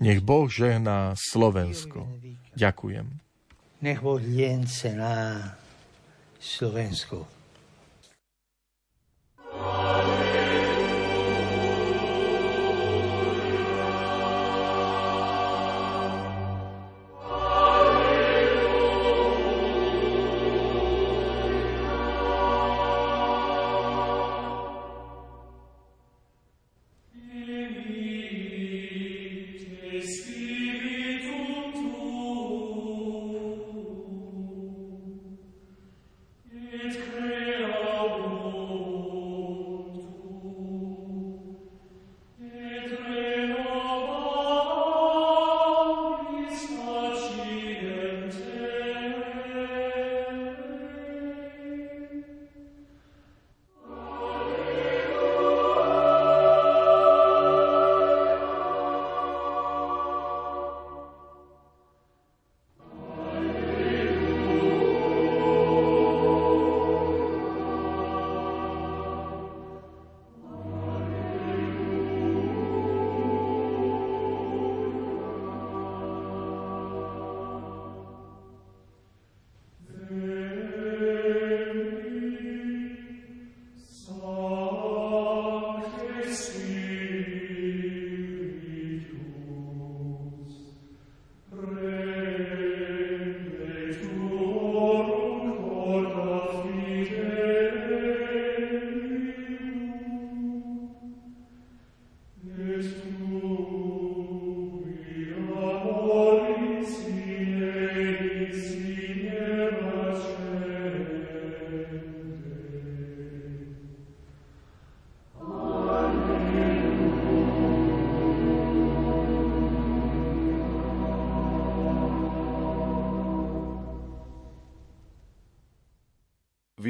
Nech 0.00 0.20
Boh 0.20 0.48
žehná 0.48 1.14
Slovensko. 1.14 2.08
Ďakujem. 2.56 3.06
Nech 3.78 4.00
Boh 4.02 4.18
Slovensko. 6.40 7.38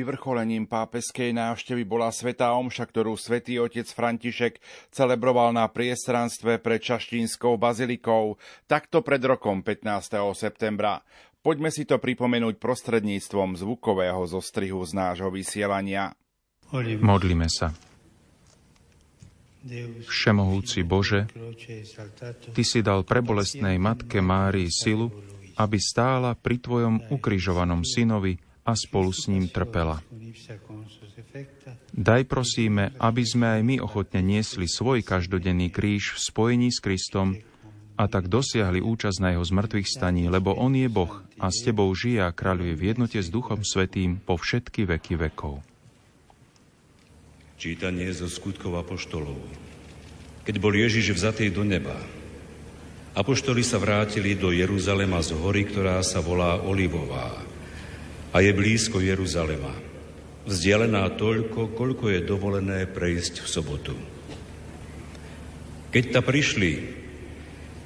Vyvrcholením 0.09 0.65
pápeskej 0.65 1.37
návštevy 1.37 1.85
bola 1.85 2.09
Svetá 2.09 2.57
Omša, 2.57 2.89
ktorú 2.89 3.21
svätý 3.21 3.61
otec 3.61 3.85
František 3.85 4.57
celebroval 4.89 5.53
na 5.53 5.69
priestranstve 5.69 6.65
pred 6.65 6.81
Čaštínskou 6.81 7.61
bazilikou, 7.61 8.41
takto 8.65 9.05
pred 9.05 9.21
rokom 9.21 9.61
15. 9.61 10.33
septembra. 10.33 11.05
Poďme 11.45 11.69
si 11.69 11.85
to 11.85 12.01
pripomenúť 12.01 12.57
prostredníctvom 12.57 13.61
zvukového 13.61 14.25
zostrihu 14.25 14.81
z 14.89 14.97
nášho 14.97 15.29
vysielania. 15.29 16.17
Modlíme 17.05 17.53
sa. 17.53 17.77
Všemohúci 20.09 20.89
Bože, 20.89 21.29
Ty 22.57 22.63
si 22.65 22.81
dal 22.81 23.05
prebolestnej 23.05 23.77
Matke 23.77 24.25
Márii 24.25 24.73
silu, 24.73 25.13
aby 25.61 25.77
stála 25.77 26.33
pri 26.33 26.57
Tvojom 26.65 27.13
ukrižovanom 27.13 27.85
synovi 27.85 28.48
a 28.69 28.77
spolu 28.77 29.09
s 29.09 29.33
ním 29.33 29.49
trpela. 29.49 30.05
Daj 31.97 32.23
prosíme, 32.29 32.93
aby 33.01 33.25
sme 33.25 33.57
aj 33.57 33.61
my 33.65 33.77
ochotne 33.81 34.21
niesli 34.21 34.69
svoj 34.69 35.01
každodenný 35.01 35.73
kríž 35.73 36.13
v 36.13 36.19
spojení 36.21 36.69
s 36.69 36.85
Kristom 36.85 37.41
a 37.97 38.05
tak 38.07 38.29
dosiahli 38.29 38.85
účasť 38.85 39.19
na 39.25 39.29
jeho 39.35 39.43
zmrtvých 39.43 39.89
staní, 39.89 40.29
lebo 40.29 40.53
on 40.53 40.77
je 40.77 40.87
Boh 40.87 41.25
a 41.41 41.49
s 41.49 41.65
tebou 41.65 41.89
žije 41.97 42.29
a 42.29 42.31
kráľuje 42.31 42.77
v 42.77 42.83
jednote 42.93 43.19
s 43.19 43.33
Duchom 43.33 43.65
Svetým 43.65 44.21
po 44.21 44.37
všetky 44.37 44.85
veky 44.85 45.17
vekov. 45.17 45.65
Čítanie 47.59 48.07
zo 48.15 48.31
skutkov 48.31 48.79
apoštolov. 48.79 49.41
Keď 50.47 50.55
bol 50.63 50.71
Ježiš 50.77 51.11
vzatý 51.19 51.51
do 51.51 51.67
neba, 51.67 51.99
apoštoli 53.19 53.67
sa 53.67 53.83
vrátili 53.83 54.39
do 54.39 54.55
Jeruzalema 54.55 55.19
z 55.25 55.35
hory, 55.35 55.67
ktorá 55.67 55.99
sa 56.07 56.23
volá 56.23 56.63
Olivová 56.63 57.48
a 58.33 58.37
je 58.41 58.53
blízko 58.53 59.01
Jeruzalema. 59.01 59.73
Vzdialená 60.49 61.09
toľko, 61.17 61.77
koľko 61.77 62.09
je 62.13 62.21
dovolené 62.25 62.89
prejsť 62.89 63.45
v 63.45 63.49
sobotu. 63.49 63.95
Keď 65.93 66.05
ta 66.13 66.21
prišli, 66.21 66.99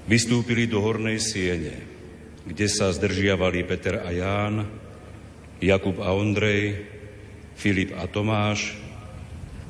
Vystúpili 0.03 0.67
do 0.67 0.83
hornej 0.83 1.23
siene, 1.23 1.79
kde 2.43 2.67
sa 2.67 2.91
zdržiavali 2.91 3.63
Peter 3.63 4.03
a 4.03 4.11
Ján, 4.11 4.67
Jakub 5.63 6.03
a 6.03 6.11
Ondrej, 6.11 6.85
Filip 7.55 7.95
a 7.95 8.11
Tomáš, 8.11 8.75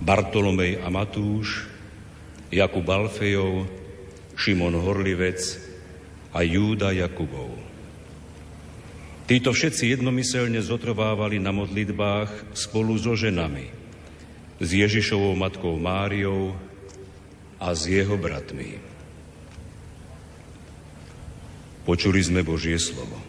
Bartolomej 0.01 0.81
a 0.81 0.89
Matúš, 0.89 1.69
Jakub 2.49 2.89
Alfejov, 2.89 3.69
Šimon 4.33 4.73
Horlivec 4.73 5.39
a 6.33 6.41
Júda 6.41 6.97
Jakubov. 6.97 7.62
Títo 9.23 9.55
všetci 9.55 9.95
jednomyselne 9.95 10.59
zotrvávali 10.59 11.39
na 11.39 11.55
modlitbách 11.55 12.59
spolu 12.59 12.99
so 12.99 13.15
ženami, 13.15 13.71
s 14.59 14.69
Ježišovou 14.75 15.39
matkou 15.39 15.79
Máriou 15.79 16.59
a 17.63 17.71
s 17.71 17.87
jeho 17.87 18.19
bratmi. 18.19 18.83
Počuli 21.87 22.19
sme 22.19 22.43
Božie 22.43 22.83
slovo. 22.83 23.22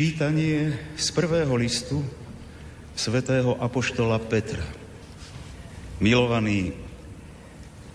Čítanie 0.00 0.72
z 0.96 1.12
prvého 1.12 1.52
listu 1.60 2.00
svätého 2.96 3.52
Apoštola 3.60 4.16
Petra. 4.16 4.64
Milovaní, 6.00 6.72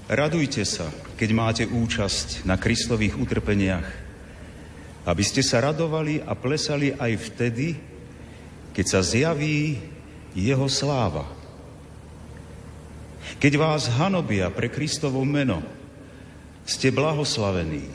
radujte 0.06 0.62
sa, 0.70 0.86
keď 1.18 1.30
máte 1.34 1.64
účasť 1.66 2.46
na 2.46 2.62
Kristových 2.62 3.18
utrpeniach, 3.18 3.90
aby 5.02 5.24
ste 5.26 5.42
sa 5.42 5.66
radovali 5.66 6.22
a 6.22 6.38
plesali 6.38 6.94
aj 6.94 7.34
vtedy, 7.34 7.74
keď 8.78 8.86
sa 8.86 9.02
zjaví 9.02 9.82
Jeho 10.38 10.70
sláva. 10.70 11.26
Keď 13.42 13.54
vás 13.58 13.90
hanobia 13.98 14.54
pre 14.54 14.70
Kristovo 14.70 15.26
meno, 15.26 15.66
ste 16.70 16.94
blahoslavení, 16.94 17.90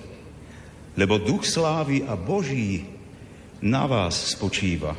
lebo 0.98 1.22
Duch 1.22 1.46
slávy 1.46 2.02
a 2.02 2.18
Boží 2.18 2.98
na 3.60 3.84
vás 3.84 4.32
spočíva. 4.32 4.96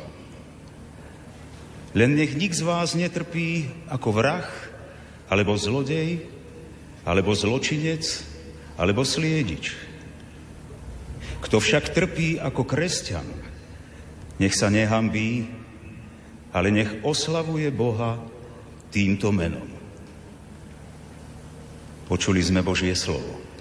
Len 1.92 2.16
nech 2.16 2.32
nik 2.32 2.56
z 2.56 2.62
vás 2.64 2.96
netrpí 2.96 3.68
ako 3.92 4.08
vrah, 4.16 4.48
alebo 5.28 5.58
zlodej, 5.58 6.24
alebo 7.04 7.36
zločinec, 7.36 8.04
alebo 8.80 9.04
sliedič. 9.04 9.76
Kto 11.42 11.60
však 11.60 11.92
trpí 11.92 12.40
ako 12.40 12.64
kresťan, 12.64 13.26
nech 14.40 14.54
sa 14.56 14.72
nehambí, 14.72 15.44
ale 16.54 16.72
nech 16.72 17.02
oslavuje 17.04 17.68
Boha 17.74 18.20
týmto 18.92 19.32
menom. 19.34 19.68
Počuli 22.08 22.40
sme 22.44 22.60
Božie 22.60 22.92
slovo. 22.92 23.51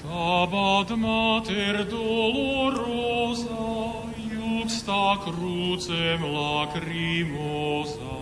Stabat 0.00 0.96
mater 0.96 1.84
dolorosa, 1.84 3.52
juxta 4.16 5.18
crucem 5.22 6.20
lacrimosa, 6.24 8.16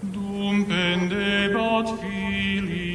dum 0.00 0.64
pendebat 0.64 1.88
filius. 2.00 2.87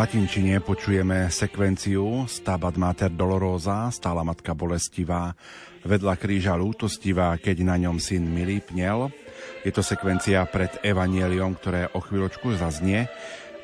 Latinčine 0.00 0.64
počujeme 0.64 1.28
sekvenciu 1.28 2.24
Stabat 2.24 2.80
Mater 2.80 3.12
Dolorosa, 3.12 3.92
stála 3.92 4.24
matka 4.24 4.56
bolestivá, 4.56 5.36
vedľa 5.84 6.16
kríža 6.16 6.56
lútostivá, 6.56 7.36
keď 7.36 7.68
na 7.68 7.76
ňom 7.76 8.00
syn 8.00 8.24
milý 8.24 8.64
pnel. 8.64 9.12
Je 9.60 9.68
to 9.68 9.84
sekvencia 9.84 10.40
pred 10.48 10.72
Evangeliom, 10.80 11.52
ktoré 11.52 11.92
o 11.92 12.00
chvíľočku 12.00 12.56
zaznie. 12.56 13.12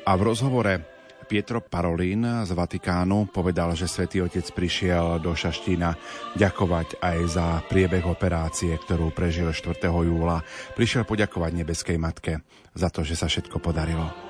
A 0.05 0.13
v 0.13 0.21
rozhovore 0.29 0.85
Pietro 1.25 1.57
Parolín 1.57 2.21
z 2.21 2.53
Vatikánu 2.53 3.33
povedal, 3.33 3.73
že 3.73 3.89
svätý 3.89 4.21
Otec 4.21 4.45
prišiel 4.53 5.17
do 5.17 5.33
Šaštína 5.33 5.97
ďakovať 6.37 7.01
aj 7.01 7.17
za 7.33 7.47
priebeh 7.65 8.05
operácie, 8.05 8.77
ktorú 8.77 9.09
prežil 9.09 9.49
4. 9.49 9.89
júla. 9.89 10.45
Prišiel 10.77 11.01
poďakovať 11.01 11.65
nebeskej 11.65 11.97
matke 11.97 12.45
za 12.77 12.93
to, 12.93 13.01
že 13.01 13.17
sa 13.17 13.25
všetko 13.25 13.57
podarilo. 13.57 14.26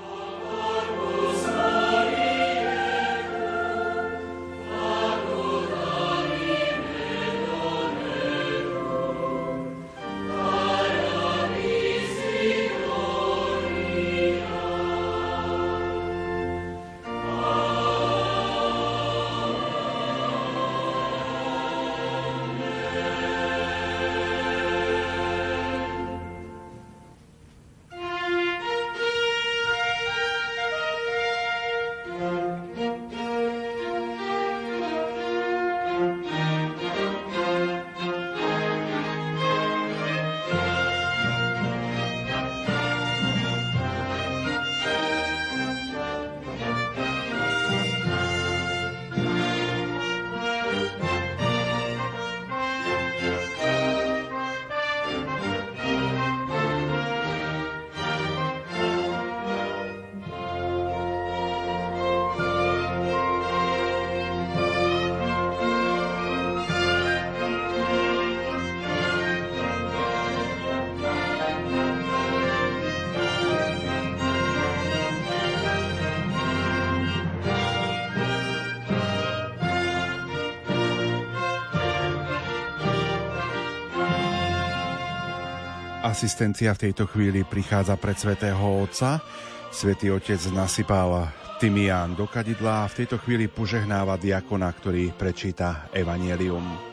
Asistencia 86.18 86.74
v 86.74 86.90
tejto 86.90 87.06
chvíli 87.06 87.46
prichádza 87.46 87.94
pred 87.94 88.18
svätého 88.18 88.58
Otca. 88.58 89.22
Svetý 89.70 90.10
Otec 90.10 90.42
nasypal 90.50 91.30
tymián 91.62 92.18
do 92.18 92.26
kadidla 92.26 92.82
a 92.82 92.90
v 92.90 93.06
tejto 93.06 93.22
chvíli 93.22 93.46
požehnáva 93.46 94.18
diakona, 94.18 94.74
ktorý 94.74 95.14
prečíta 95.14 95.86
Evangelium. 95.94 96.87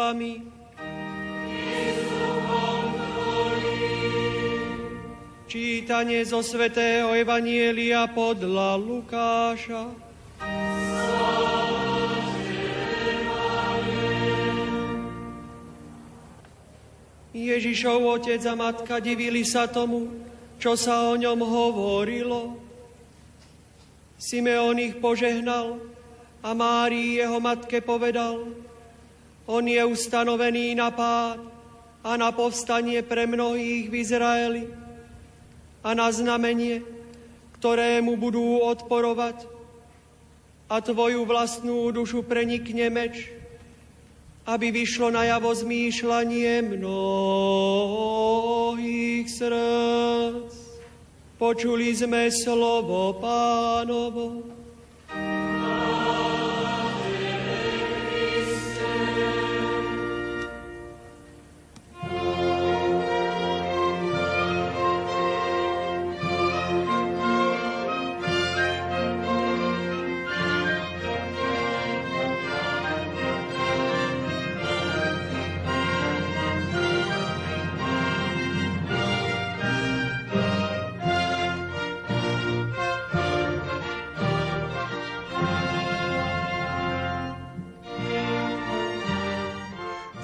Vami. 0.00 0.34
Čítanie 5.50 6.22
zo 6.24 6.40
svätého 6.40 7.12
Evanielia 7.12 8.08
podľa 8.08 8.80
Lukáša. 8.80 9.92
Ježišov 17.30 18.20
otec 18.20 18.40
a 18.46 18.54
matka 18.54 19.02
divili 19.02 19.42
sa 19.42 19.66
tomu, 19.66 20.06
čo 20.56 20.78
sa 20.78 21.10
o 21.10 21.18
ňom 21.18 21.40
hovorilo. 21.44 22.56
Simeon 24.20 24.76
ich 24.78 24.96
požehnal 25.02 25.80
a 26.40 26.52
Márii 26.52 27.18
jeho 27.18 27.40
matke 27.42 27.82
povedal, 27.82 28.69
on 29.50 29.66
je 29.66 29.82
ustanovený 29.82 30.78
na 30.78 30.94
pád 30.94 31.42
a 32.06 32.14
na 32.14 32.30
povstanie 32.30 33.02
pre 33.02 33.26
mnohých 33.26 33.90
v 33.90 33.94
Izraeli 33.98 34.70
a 35.82 35.90
na 35.90 36.06
znamenie, 36.14 36.86
ktorému 37.58 38.14
budú 38.14 38.62
odporovať 38.62 39.50
a 40.70 40.78
tvoju 40.78 41.26
vlastnú 41.26 41.90
dušu 41.90 42.22
prenikne 42.22 42.86
meč, 42.94 43.26
aby 44.46 44.70
vyšlo 44.70 45.10
na 45.10 45.26
javo 45.26 45.50
zmýšľanie 45.50 46.62
mnohých 46.78 47.98
srdc. 49.26 50.54
Počuli 51.42 51.90
sme 51.96 52.30
slovo 52.30 53.18
pánovo. 53.18 54.59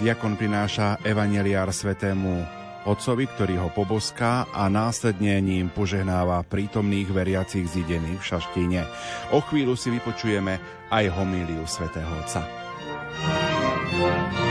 Diakon 0.07 0.38
prináša 0.38 1.02
evaneliár 1.02 1.66
svetému 1.74 2.46
otcovi, 2.86 3.26
ktorý 3.26 3.59
ho 3.59 3.74
poboská 3.74 4.46
a 4.54 4.70
následne 4.70 5.34
ním 5.42 5.66
požehnáva 5.66 6.46
prítomných 6.46 7.11
veriacich 7.11 7.66
zidených 7.66 8.22
v 8.22 8.28
Šaštíne. 8.30 8.86
O 9.34 9.42
chvíľu 9.42 9.74
si 9.74 9.90
vypočujeme 9.90 10.62
aj 10.94 11.11
homíliu 11.11 11.66
svätého 11.66 12.07
Otca. 12.22 12.46
thank 13.96 14.38
you 14.38 14.45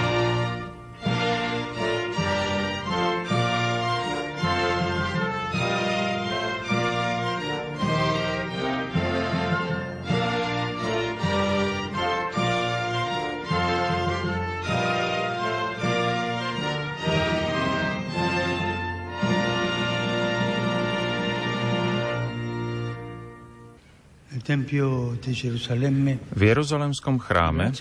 V 26.35 26.41
Jeruzalemskom 26.41 27.15
chráme 27.21 27.71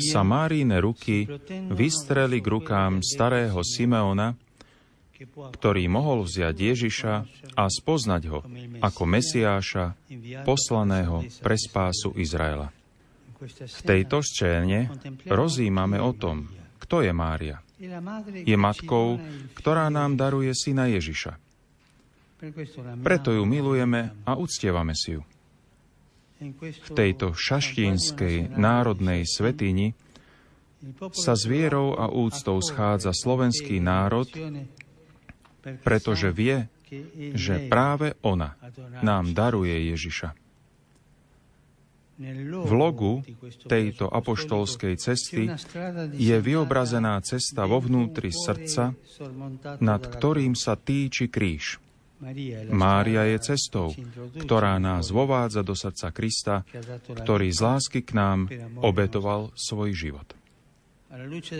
sa 0.00 0.20
Máríne 0.24 0.80
ruky 0.80 1.28
vystreli 1.72 2.40
k 2.40 2.46
rukám 2.48 3.04
starého 3.04 3.60
Simeona, 3.60 4.36
ktorý 5.28 5.90
mohol 5.90 6.22
vziať 6.22 6.54
Ježiša 6.54 7.14
a 7.58 7.64
spoznať 7.66 8.22
ho 8.30 8.38
ako 8.78 9.02
Mesiáša, 9.02 9.98
poslaného 10.46 11.26
pre 11.42 11.58
spásu 11.58 12.14
Izraela. 12.14 12.70
V 13.42 13.82
tejto 13.86 14.22
scéne 14.22 14.90
rozímame 15.26 15.98
o 15.98 16.14
tom, 16.14 16.46
kto 16.78 17.02
je 17.02 17.12
Mária. 17.14 17.62
Je 18.46 18.56
matkou, 18.58 19.22
ktorá 19.54 19.86
nám 19.90 20.18
daruje 20.18 20.50
syna 20.54 20.90
Ježiša. 20.90 21.38
Preto 23.02 23.34
ju 23.34 23.42
milujeme 23.42 24.14
a 24.22 24.38
uctievame 24.38 24.94
si 24.94 25.18
ju. 25.18 25.22
V 26.38 26.88
tejto 26.94 27.34
šaštínskej 27.34 28.54
národnej 28.54 29.26
svetini 29.26 29.98
sa 31.10 31.34
s 31.34 31.42
vierou 31.50 31.98
a 31.98 32.06
úctou 32.06 32.62
schádza 32.62 33.10
slovenský 33.10 33.82
národ, 33.82 34.30
pretože 35.82 36.30
vie, 36.30 36.70
že 37.34 37.66
práve 37.66 38.14
ona 38.22 38.54
nám 39.02 39.34
daruje 39.34 39.90
Ježiša. 39.90 40.30
V 42.66 42.72
logu 42.74 43.22
tejto 43.70 44.10
apoštolskej 44.10 44.94
cesty 44.98 45.46
je 46.18 46.36
vyobrazená 46.42 47.18
cesta 47.22 47.62
vo 47.66 47.78
vnútri 47.78 48.34
srdca, 48.34 48.94
nad 49.78 50.02
ktorým 50.02 50.58
sa 50.58 50.74
týči 50.74 51.30
kríž. 51.30 51.78
Mária 52.74 53.22
je 53.30 53.38
cestou, 53.54 53.94
ktorá 54.34 54.74
nás 54.82 55.14
vovádza 55.14 55.62
do 55.62 55.78
srdca 55.78 56.10
Krista, 56.10 56.56
ktorý 57.14 57.48
z 57.54 57.60
lásky 57.62 58.00
k 58.02 58.10
nám 58.18 58.50
obetoval 58.82 59.54
svoj 59.54 59.94
život. 59.94 60.26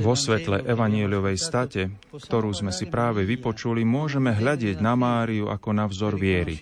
Vo 0.04 0.12
svetle 0.12 0.61
evanieliovej 0.61 1.40
state, 1.40 1.88
ktorú 2.12 2.52
sme 2.52 2.68
si 2.68 2.84
práve 2.84 3.24
vypočuli, 3.24 3.80
môžeme 3.80 4.36
hľadieť 4.36 4.76
na 4.84 4.92
Máriu 4.92 5.48
ako 5.48 5.72
na 5.72 5.88
vzor 5.88 6.20
viery. 6.20 6.61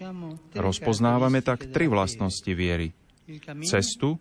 Rozpoznávame 0.54 1.42
tak 1.42 1.74
tri 1.74 1.90
vlastnosti 1.90 2.52
viery– 2.54 2.94
cestu, 3.66 4.14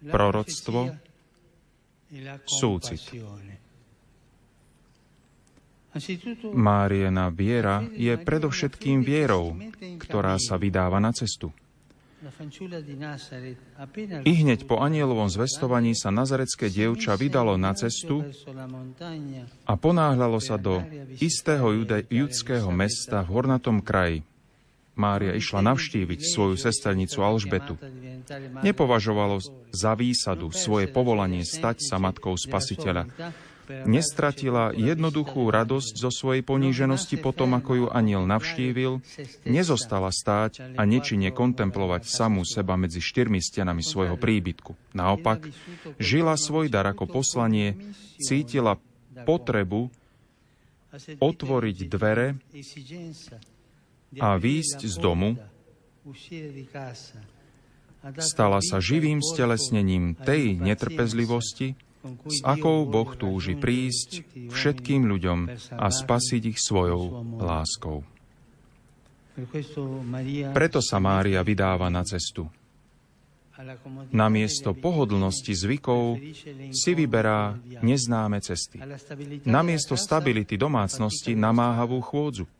proroctvo, 0.00 0.96
súcit. 2.48 3.02
Máriena 6.50 7.30
viera 7.30 7.86
je 7.94 8.14
predovšetkým 8.18 9.06
vierou, 9.06 9.54
ktorá 10.02 10.36
sa 10.42 10.58
vydáva 10.58 10.98
na 10.98 11.14
cestu. 11.14 11.54
I 14.24 14.32
hneď 14.32 14.64
po 14.64 14.80
anielovom 14.80 15.28
zvestovaní 15.28 15.92
sa 15.92 16.08
nazarecké 16.08 16.72
dievča 16.72 17.20
vydalo 17.20 17.60
na 17.60 17.76
cestu 17.76 18.24
a 19.68 19.72
ponáhľalo 19.76 20.40
sa 20.40 20.56
do 20.56 20.80
istého 21.20 21.84
judského 22.08 22.72
mesta 22.72 23.20
v 23.20 23.28
hornatom 23.28 23.84
kraji, 23.84 24.24
Mária 24.94 25.34
išla 25.34 25.58
navštíviť 25.74 26.20
svoju 26.22 26.54
sesternicu 26.54 27.18
Alžbetu. 27.18 27.74
Nepovažovalo 28.62 29.42
za 29.74 29.98
výsadu 29.98 30.54
svoje 30.54 30.86
povolanie 30.86 31.42
stať 31.42 31.82
sa 31.82 31.98
matkou 31.98 32.38
spasiteľa. 32.38 33.10
Nestratila 33.88 34.76
jednoduchú 34.76 35.48
radosť 35.48 35.94
zo 35.96 36.10
svojej 36.12 36.44
poníženosti 36.44 37.16
potom, 37.16 37.56
ako 37.56 37.72
ju 37.74 37.86
aniel 37.88 38.28
navštívil, 38.28 39.00
nezostala 39.48 40.12
stáť 40.12 40.76
a 40.76 40.82
nečine 40.84 41.32
kontemplovať 41.32 42.04
samú 42.04 42.44
seba 42.44 42.76
medzi 42.76 43.00
štyrmi 43.00 43.40
stenami 43.40 43.80
svojho 43.80 44.20
príbytku. 44.20 44.76
Naopak, 44.92 45.48
žila 45.96 46.36
svoj 46.36 46.68
dar 46.68 46.84
ako 46.84 47.08
poslanie, 47.08 47.76
cítila 48.20 48.76
potrebu 49.24 49.88
otvoriť 51.18 51.78
dvere 51.90 52.38
a 54.20 54.28
výjsť 54.38 54.78
z 54.86 54.96
domu, 55.00 55.34
stala 58.20 58.60
sa 58.60 58.78
živým 58.78 59.24
stelesnením 59.24 60.12
tej 60.14 60.60
netrpezlivosti, 60.60 61.74
s 62.28 62.38
akou 62.44 62.84
Boh 62.84 63.10
túži 63.16 63.56
prísť 63.56 64.24
všetkým 64.52 65.08
ľuďom 65.08 65.38
a 65.76 65.86
spasiť 65.88 66.42
ich 66.52 66.58
svojou 66.60 67.24
láskou. 67.40 68.04
Preto 70.54 70.78
sa 70.78 71.02
Mária 71.02 71.42
vydáva 71.42 71.90
na 71.90 72.06
cestu. 72.06 72.46
Namiesto 74.10 74.74
pohodlnosti 74.74 75.54
zvykov 75.54 76.18
si 76.74 76.90
vyberá 76.90 77.54
neznáme 77.86 78.42
cesty. 78.42 78.82
Namiesto 79.46 79.94
stability 79.94 80.58
domácnosti 80.58 81.38
namáhavú 81.38 82.02
chôdzu. 82.02 82.50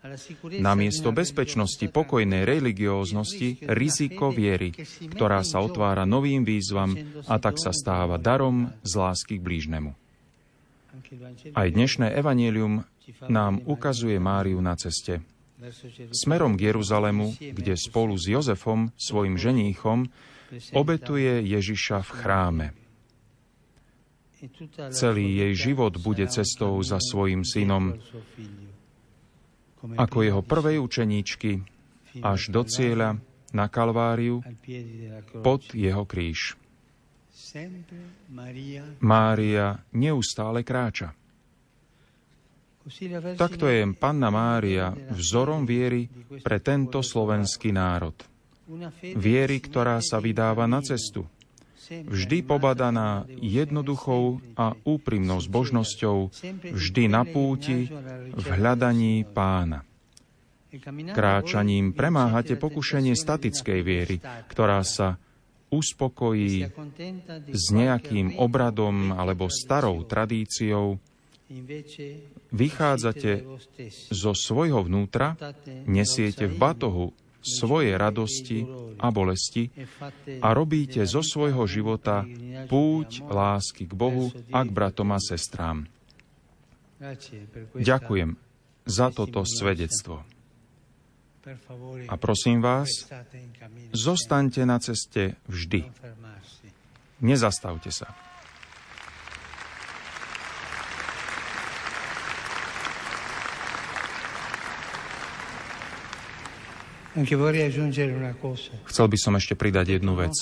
Namiesto 0.62 1.10
bezpečnosti 1.10 1.82
pokojnej 1.90 2.46
religióznosti 2.46 3.66
riziko 3.74 4.30
viery, 4.30 4.70
ktorá 5.10 5.42
sa 5.42 5.58
otvára 5.66 6.06
novým 6.06 6.46
výzvam 6.46 6.94
a 7.26 7.42
tak 7.42 7.58
sa 7.58 7.74
stáva 7.74 8.14
darom 8.14 8.70
z 8.86 8.92
lásky 8.94 9.42
k 9.42 9.42
blížnemu. 9.42 9.90
Aj 11.58 11.68
dnešné 11.74 12.14
evanílium 12.14 12.86
nám 13.26 13.66
ukazuje 13.66 14.14
Máriu 14.22 14.62
na 14.62 14.78
ceste. 14.78 15.26
Smerom 16.14 16.54
k 16.54 16.70
Jeruzalemu, 16.70 17.34
kde 17.34 17.74
spolu 17.74 18.14
s 18.14 18.30
Jozefom, 18.30 18.94
svojim 18.94 19.34
ženíchom, 19.40 20.06
obetuje 20.74 21.42
Ježiša 21.44 21.98
v 22.04 22.10
chráme. 22.10 22.66
Celý 24.92 25.40
jej 25.40 25.54
život 25.56 25.96
bude 25.96 26.28
cestou 26.28 26.76
za 26.84 27.00
svojim 27.00 27.48
synom, 27.48 27.96
ako 29.96 30.18
jeho 30.20 30.42
prvej 30.44 30.76
učeníčky, 30.80 31.64
až 32.20 32.52
do 32.52 32.62
cieľa 32.68 33.16
na 33.56 33.66
Kalváriu 33.72 34.44
pod 35.40 35.64
jeho 35.72 36.04
kríž. 36.04 36.60
Mária 39.00 39.80
neustále 39.96 40.60
kráča. 40.60 41.16
Takto 43.40 43.64
je 43.64 43.80
Panna 43.96 44.28
Mária 44.28 44.92
vzorom 44.92 45.64
viery 45.64 46.04
pre 46.44 46.60
tento 46.60 47.00
slovenský 47.00 47.72
národ– 47.72 48.12
Viery, 49.16 49.58
ktorá 49.60 50.00
sa 50.00 50.18
vydáva 50.20 50.64
na 50.64 50.80
cestu. 50.80 51.28
Vždy 51.84 52.48
pobadaná 52.48 53.28
jednoduchou 53.28 54.40
a 54.56 54.72
úprimnou 54.88 55.36
zbožnosťou, 55.36 56.32
vždy 56.72 57.04
na 57.12 57.28
púti, 57.28 57.92
v 58.32 58.46
hľadaní 58.48 59.28
pána. 59.28 59.84
Kráčaním 61.12 61.92
premáhate 61.92 62.56
pokušenie 62.56 63.12
statickej 63.14 63.80
viery, 63.84 64.16
ktorá 64.48 64.80
sa 64.82 65.20
uspokojí 65.68 66.66
s 67.52 67.64
nejakým 67.70 68.40
obradom 68.40 69.12
alebo 69.12 69.52
starou 69.52 70.02
tradíciou, 70.08 70.98
vychádzate 72.48 73.44
zo 74.08 74.32
svojho 74.32 74.80
vnútra, 74.82 75.36
nesiete 75.84 76.48
v 76.48 76.54
batohu 76.56 77.06
svoje 77.44 77.92
radosti 77.92 78.64
a 78.96 79.12
bolesti 79.12 79.68
a 80.40 80.48
robíte 80.56 81.04
zo 81.04 81.20
svojho 81.20 81.68
života 81.68 82.24
púť 82.66 83.20
lásky 83.28 83.84
k 83.84 83.92
Bohu 83.92 84.32
a 84.48 84.64
k 84.64 84.70
bratom 84.72 85.12
a 85.12 85.20
sestrám. 85.20 85.84
Ďakujem 87.76 88.40
za 88.88 89.12
toto 89.12 89.44
svedectvo. 89.44 90.24
A 92.08 92.14
prosím 92.16 92.64
vás, 92.64 92.88
zostaňte 93.92 94.64
na 94.64 94.80
ceste 94.80 95.36
vždy. 95.44 95.84
Nezastavte 97.20 97.92
sa. 97.92 98.23
Chcel 107.14 109.06
by 109.06 109.18
som 109.18 109.38
ešte 109.38 109.54
pridať 109.54 110.02
jednu 110.02 110.18
vec. 110.18 110.34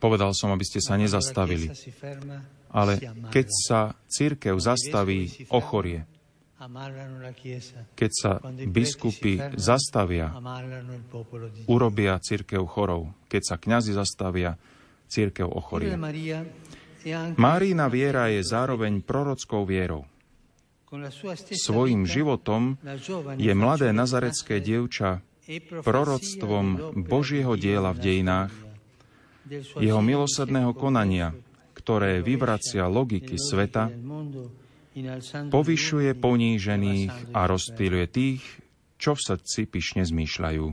Povedal 0.00 0.32
som, 0.32 0.48
aby 0.54 0.64
ste 0.64 0.80
sa 0.80 0.96
nezastavili. 0.96 1.68
Ale 2.72 2.96
keď 3.28 3.46
sa 3.52 3.80
církev 4.08 4.56
zastaví, 4.56 5.28
ochorie. 5.52 6.08
Keď 7.92 8.10
sa 8.14 8.38
biskupy 8.70 9.42
zastavia, 9.58 10.32
urobia 11.68 12.16
církev 12.22 12.64
chorov. 12.64 13.12
Keď 13.28 13.42
sa 13.42 13.56
kňazi 13.58 13.92
zastavia, 13.92 14.56
církev 15.10 15.50
ochorie. 15.50 15.92
Márína 17.34 17.90
viera 17.90 18.30
je 18.30 18.40
zároveň 18.46 19.02
prorockou 19.02 19.66
vierou. 19.66 20.06
Svojím 21.50 22.06
životom 22.06 22.78
je 23.36 23.52
mladé 23.52 23.90
nazarecké 23.90 24.62
dievča 24.62 25.24
proroctvom 25.82 26.94
Božieho 27.02 27.58
diela 27.58 27.90
v 27.90 27.98
dejinách, 27.98 28.52
jeho 29.82 30.00
milosrdného 30.00 30.70
konania, 30.72 31.34
ktoré 31.74 32.22
vyvracia 32.22 32.86
logiky 32.86 33.34
sveta, 33.34 33.90
povyšuje 35.50 36.14
ponížených 36.14 37.34
a 37.34 37.48
rozptýluje 37.48 38.06
tých, 38.12 38.42
čo 39.00 39.18
v 39.18 39.20
srdci 39.24 39.66
pyšne 39.66 40.06
zmýšľajú. 40.06 40.66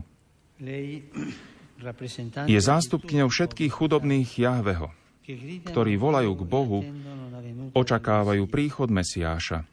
Je 2.46 2.60
zástupkňou 2.60 3.28
všetkých 3.32 3.72
chudobných 3.72 4.28
Jahveho, 4.38 4.92
ktorí 5.66 5.96
volajú 5.96 6.32
k 6.36 6.42
Bohu, 6.44 6.80
očakávajú 7.74 8.44
príchod 8.46 8.92
Mesiáša. 8.92 9.66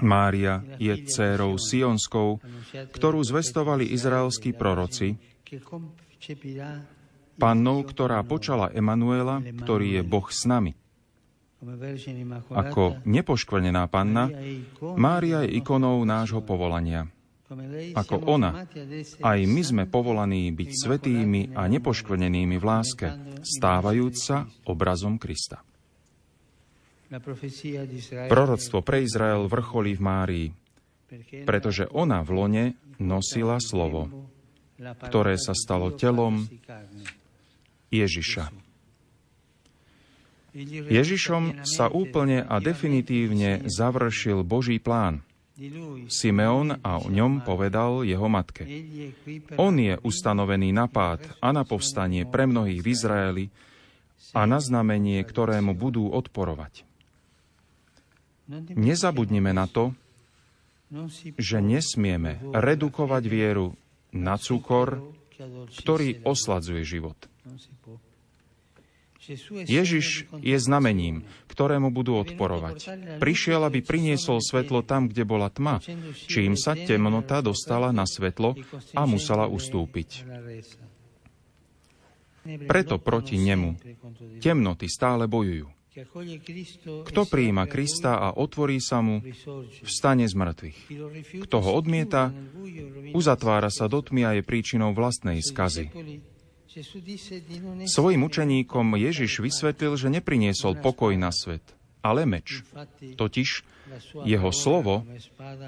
Mária 0.00 0.64
je 0.80 0.94
dcérou 1.04 1.60
Sionskou, 1.60 2.40
ktorú 2.72 3.20
zvestovali 3.20 3.92
izraelskí 3.92 4.56
proroci, 4.56 5.20
pannou, 7.36 7.84
ktorá 7.84 8.24
počala 8.24 8.72
Emanuela, 8.72 9.44
ktorý 9.44 10.00
je 10.00 10.02
Boh 10.02 10.24
s 10.32 10.48
nami. 10.48 10.72
Ako 12.52 13.04
nepoškvrnená 13.04 13.88
panna, 13.88 14.32
Mária 14.96 15.44
je 15.44 15.60
ikonou 15.60 16.00
nášho 16.04 16.44
povolania. 16.44 17.08
Ako 17.92 18.24
ona, 18.24 18.64
aj 19.20 19.38
my 19.44 19.62
sme 19.62 19.84
povolaní 19.84 20.48
byť 20.50 20.70
svetými 20.72 21.52
a 21.52 21.68
nepoškvrnenými 21.68 22.56
v 22.56 22.64
láske, 22.64 23.06
stávajúc 23.44 24.14
sa 24.16 24.48
obrazom 24.64 25.20
Krista. 25.20 25.60
Proroctvo 28.28 28.78
pre 28.80 29.04
Izrael 29.04 29.46
vrcholí 29.46 29.94
v 29.94 30.02
Márii, 30.02 30.48
pretože 31.44 31.86
ona 31.92 32.24
v 32.24 32.30
lone 32.32 32.64
nosila 32.98 33.60
slovo, 33.60 34.30
ktoré 34.80 35.36
sa 35.36 35.52
stalo 35.52 35.94
telom 35.94 36.48
Ježiša. 37.92 38.50
Ježišom 40.90 41.66
sa 41.66 41.90
úplne 41.90 42.46
a 42.46 42.62
definitívne 42.62 43.66
završil 43.66 44.46
Boží 44.46 44.78
plán– 44.78 45.20
Simeon 46.10 46.82
a 46.82 46.98
o 46.98 47.06
ňom 47.06 47.46
povedal 47.46 48.02
jeho 48.02 48.26
matke. 48.26 48.66
On 49.54 49.70
je 49.78 49.94
ustanovený 50.02 50.74
na 50.74 50.90
pád 50.90 51.22
a 51.38 51.54
na 51.54 51.62
povstanie 51.62 52.26
pre 52.26 52.50
mnohých 52.50 52.82
v 52.82 52.88
Izraeli 52.90 53.44
a 54.34 54.50
na 54.50 54.58
znamenie, 54.58 55.22
ktorému 55.22 55.78
budú 55.78 56.10
odporovať. 56.10 56.82
Nezabudnime 58.74 59.56
na 59.56 59.64
to, 59.64 59.96
že 61.40 61.58
nesmieme 61.64 62.38
redukovať 62.52 63.24
vieru 63.26 63.74
na 64.14 64.36
cukor, 64.38 65.02
ktorý 65.80 66.22
osladzuje 66.22 66.86
život. 66.86 67.16
Ježiš 69.64 70.28
je 70.44 70.58
znamením, 70.60 71.24
ktorému 71.48 71.88
budú 71.88 72.20
odporovať. 72.20 72.76
Prišiel, 73.24 73.64
aby 73.64 73.80
priniesol 73.80 74.44
svetlo 74.44 74.84
tam, 74.84 75.08
kde 75.08 75.24
bola 75.24 75.48
tma, 75.48 75.80
čím 76.28 76.60
sa 76.60 76.76
temnota 76.76 77.40
dostala 77.40 77.88
na 77.88 78.04
svetlo 78.04 78.52
a 78.92 79.02
musela 79.08 79.48
ustúpiť. 79.48 80.28
Preto 82.44 83.00
proti 83.00 83.40
nemu 83.40 83.80
temnoty 84.44 84.92
stále 84.92 85.24
bojujú. 85.24 85.72
Kto 87.06 87.22
prijíma 87.22 87.70
Krista 87.70 88.18
a 88.18 88.34
otvorí 88.34 88.82
sa 88.82 88.98
mu, 88.98 89.22
vstane 89.86 90.26
z 90.26 90.34
mŕtvych. 90.34 90.78
Kto 91.46 91.56
ho 91.62 91.70
odmieta, 91.78 92.34
uzatvára 93.14 93.70
sa 93.70 93.86
do 93.86 94.02
tmy 94.02 94.22
a 94.26 94.30
je 94.34 94.42
príčinou 94.42 94.90
vlastnej 94.90 95.38
skazy. 95.38 95.94
Svojim 97.86 98.26
učeníkom 98.26 98.98
Ježiš 98.98 99.38
vysvetlil, 99.38 99.94
že 99.94 100.10
nepriniesol 100.10 100.82
pokoj 100.82 101.14
na 101.14 101.30
svet, 101.30 101.62
ale 102.02 102.26
meč. 102.26 102.66
Totiž 103.14 103.62
jeho 104.26 104.50
slovo 104.50 105.06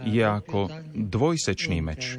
je 0.02 0.26
ako 0.26 0.66
dvojsečný 0.90 1.78
meč. 1.78 2.18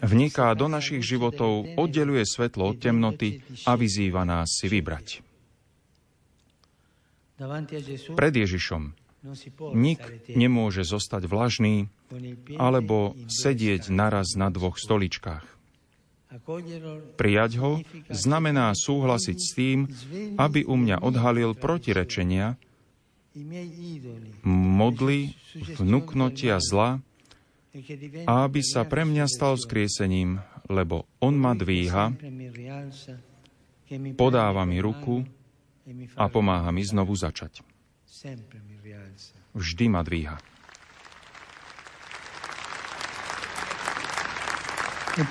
Vniká 0.00 0.56
do 0.56 0.72
našich 0.72 1.04
životov, 1.04 1.68
oddeluje 1.76 2.24
svetlo 2.24 2.72
od 2.72 2.80
temnoty 2.80 3.44
a 3.68 3.76
vyzýva 3.76 4.24
nás 4.24 4.56
si 4.56 4.72
vybrať. 4.72 5.33
Pred 8.14 8.34
Ježišom. 8.34 8.82
nik 9.72 10.00
nemôže 10.28 10.84
zostať 10.84 11.24
vlažný 11.24 11.88
alebo 12.60 13.16
sedieť 13.28 13.88
naraz 13.88 14.36
na 14.36 14.52
dvoch 14.52 14.76
stoličkách. 14.76 15.54
Prijať 17.14 17.52
ho 17.62 17.72
znamená 18.10 18.74
súhlasiť 18.74 19.38
s 19.38 19.50
tým, 19.54 19.78
aby 20.34 20.66
u 20.66 20.74
mňa 20.74 21.00
odhalil 21.00 21.54
protirečenia, 21.54 22.58
modly, 24.44 25.34
vnúknotia 25.78 26.58
zla 26.58 26.98
a 28.26 28.32
aby 28.46 28.60
sa 28.62 28.86
pre 28.86 29.02
mňa 29.06 29.26
stal 29.30 29.58
vzkriesením, 29.58 30.42
lebo 30.70 31.06
on 31.18 31.34
ma 31.38 31.54
dvíha, 31.54 32.14
podáva 34.14 34.62
mi 34.66 34.78
ruku 34.82 35.26
a 36.16 36.24
pomáha 36.32 36.72
mi 36.72 36.84
znovu 36.84 37.12
začať. 37.12 37.60
Vždy 39.54 39.84
ma 39.92 40.00
dvíha. 40.00 40.36
E 45.14 45.22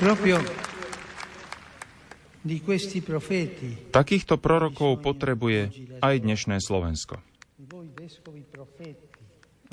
Takýchto 3.91 4.35
prorokov 4.39 4.91
potrebuje 5.03 5.61
aj 5.99 6.15
dnešné 6.23 6.55
Slovensko. 6.63 7.19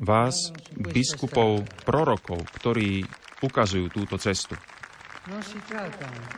Vás, 0.01 0.37
biskupov, 0.75 1.63
prorokov, 1.87 2.41
ktorí 2.59 3.05
ukazujú 3.45 3.87
túto 3.93 4.17
cestu. 4.19 4.57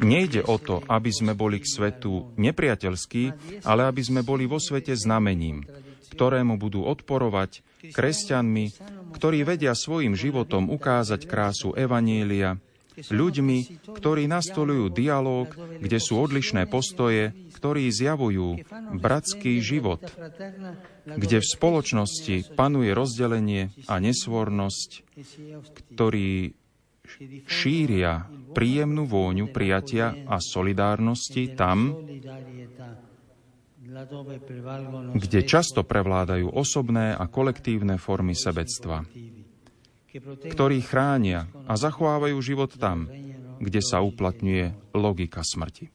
Nejde 0.03 0.41
o 0.45 0.57
to, 0.61 0.85
aby 0.85 1.11
sme 1.11 1.33
boli 1.33 1.63
k 1.63 1.67
svetu 1.67 2.33
nepriateľskí, 2.37 3.25
ale 3.65 3.89
aby 3.89 4.03
sme 4.05 4.21
boli 4.21 4.45
vo 4.45 4.61
svete 4.61 4.93
znamením, 4.93 5.65
ktorému 6.13 6.61
budú 6.61 6.85
odporovať 6.85 7.65
kresťanmi, 7.91 8.65
ktorí 9.17 9.45
vedia 9.49 9.73
svojim 9.73 10.13
životom 10.13 10.69
ukázať 10.69 11.25
krásu 11.25 11.73
Evanielia, 11.73 12.61
ľuďmi, 12.93 13.89
ktorí 13.97 14.29
nastolujú 14.29 14.93
dialog, 14.93 15.49
kde 15.81 15.97
sú 15.97 16.21
odlišné 16.21 16.69
postoje, 16.69 17.33
ktorí 17.57 17.89
zjavujú 17.89 18.61
bratský 19.01 19.63
život, 19.65 20.05
kde 21.09 21.41
v 21.41 21.47
spoločnosti 21.47 22.53
panuje 22.53 22.93
rozdelenie 22.93 23.73
a 23.89 23.97
nesvornosť, 23.97 24.91
ktorí 25.97 26.59
šíria 27.49 28.27
príjemnú 28.53 29.05
vôňu 29.09 29.51
prijatia 29.51 30.15
a 30.27 30.39
solidárnosti 30.39 31.53
tam, 31.59 31.99
kde 35.13 35.41
často 35.45 35.85
prevládajú 35.85 36.49
osobné 36.49 37.13
a 37.13 37.29
kolektívne 37.29 38.01
formy 38.01 38.33
sebectva 38.33 39.05
ktorí 40.21 40.85
chránia 40.85 41.49
a 41.65 41.73
zachovávajú 41.73 42.37
život 42.45 42.77
tam, 42.77 43.09
kde 43.57 43.81
sa 43.81 44.05
uplatňuje 44.05 44.93
logika 44.93 45.41
smrti. 45.41 45.89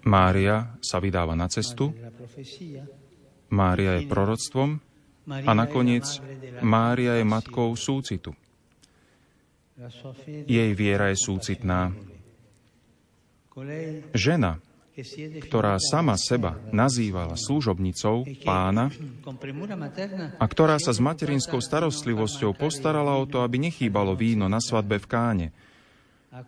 Mária 0.00 0.56
sa 0.78 0.96
vydáva 1.02 1.34
na 1.34 1.50
cestu, 1.50 1.90
Mária 3.50 3.98
je 3.98 4.06
proroctvom 4.06 4.78
a 5.28 5.52
nakoniec 5.52 6.06
Mária 6.60 7.16
je 7.16 7.24
matkou 7.24 7.72
súcitu. 7.76 8.36
Jej 10.44 10.70
viera 10.76 11.08
je 11.08 11.16
súcitná. 11.16 11.92
Žena, 14.12 14.60
ktorá 15.40 15.80
sama 15.80 16.20
seba 16.20 16.60
nazývala 16.74 17.38
služobnicou 17.38 18.28
pána 18.44 18.92
a 20.42 20.44
ktorá 20.44 20.76
sa 20.76 20.92
s 20.92 21.00
materinskou 21.00 21.62
starostlivosťou 21.62 22.52
postarala 22.52 23.16
o 23.16 23.24
to, 23.24 23.40
aby 23.40 23.56
nechýbalo 23.70 24.12
víno 24.12 24.50
na 24.50 24.60
svadbe 24.60 25.00
v 25.00 25.06
káne, 25.08 25.46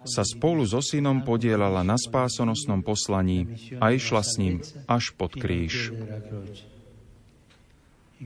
sa 0.07 0.23
spolu 0.23 0.63
so 0.63 0.79
synom 0.79 1.27
podielala 1.27 1.83
na 1.83 1.99
spásonosnom 1.99 2.87
poslaní 2.87 3.51
a 3.83 3.91
išla 3.91 4.23
s 4.23 4.33
ním 4.39 4.57
až 4.87 5.11
pod 5.19 5.35
kríž. 5.35 5.91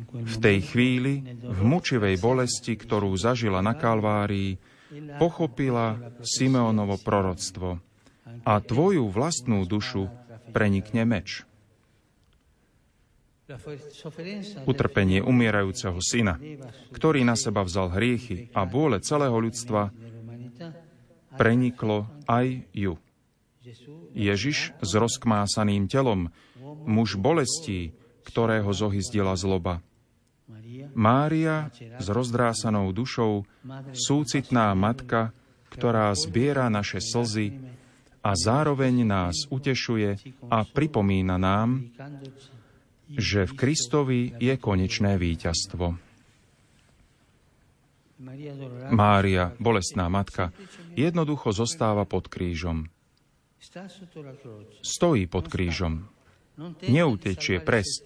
V 0.04 0.36
tej 0.36 0.58
chvíli, 0.60 1.24
v 1.40 1.60
mučivej 1.64 2.20
bolesti, 2.20 2.76
ktorú 2.76 3.16
zažila 3.16 3.64
na 3.64 3.72
Kalvárii, 3.72 4.60
pochopila 5.16 6.12
Simeonovo 6.20 7.00
proroctvo– 7.00 7.76
a 8.42 8.58
tvoju 8.58 9.06
vlastnú 9.08 9.62
dušu 9.64 10.10
prenikne 10.50 11.06
meč. 11.06 11.46
Utrpenie 14.66 15.22
umierajúceho 15.22 16.02
syna, 16.02 16.34
ktorý 16.90 17.22
na 17.22 17.38
seba 17.38 17.62
vzal 17.62 17.94
hriechy 17.94 18.50
a 18.50 18.66
bôle 18.66 18.98
celého 18.98 19.38
ľudstva, 19.38 19.94
preniklo 21.38 22.10
aj 22.26 22.66
ju. 22.74 22.98
Ježiš 24.18 24.74
s 24.82 24.90
rozkmásaným 24.98 25.86
telom, 25.86 26.34
muž 26.86 27.14
bolestí, 27.14 27.94
ktorého 28.26 28.66
zohyzdila 28.74 29.38
zloba. 29.38 29.78
Mária 30.94 31.70
s 31.98 32.06
rozdrásanou 32.10 32.90
dušou, 32.90 33.46
súcitná 33.94 34.74
matka, 34.74 35.30
ktorá 35.70 36.10
zbiera 36.14 36.66
naše 36.66 36.98
slzy 37.02 37.54
a 38.22 38.30
zároveň 38.34 39.06
nás 39.06 39.46
utešuje 39.50 40.18
a 40.50 40.66
pripomína 40.66 41.38
nám, 41.38 41.86
že 43.10 43.46
v 43.46 43.52
Kristovi 43.54 44.20
je 44.38 44.54
konečné 44.58 45.14
víťazstvo. 45.14 45.94
Mária, 48.90 49.52
bolestná 49.60 50.08
matka, 50.08 50.50
jednoducho 50.96 51.52
zostáva 51.52 52.08
pod 52.08 52.26
krížom. 52.32 52.88
Stojí 54.80 55.28
pod 55.28 55.46
krížom. 55.52 56.15
Neutečie 56.86 57.60
pres. 57.60 58.00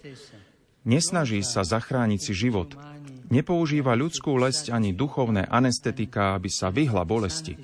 Nesnaží 0.83 1.39
sa 1.45 1.63
zachrániť 1.63 2.19
si 2.19 2.33
život. 2.35 2.75
Nepoužíva 3.31 3.95
ľudskú 3.95 4.35
lesť 4.35 4.75
ani 4.75 4.91
duchovné 4.91 5.47
anestetika, 5.47 6.35
aby 6.35 6.51
sa 6.51 6.67
vyhla 6.67 7.07
bolesti. 7.07 7.55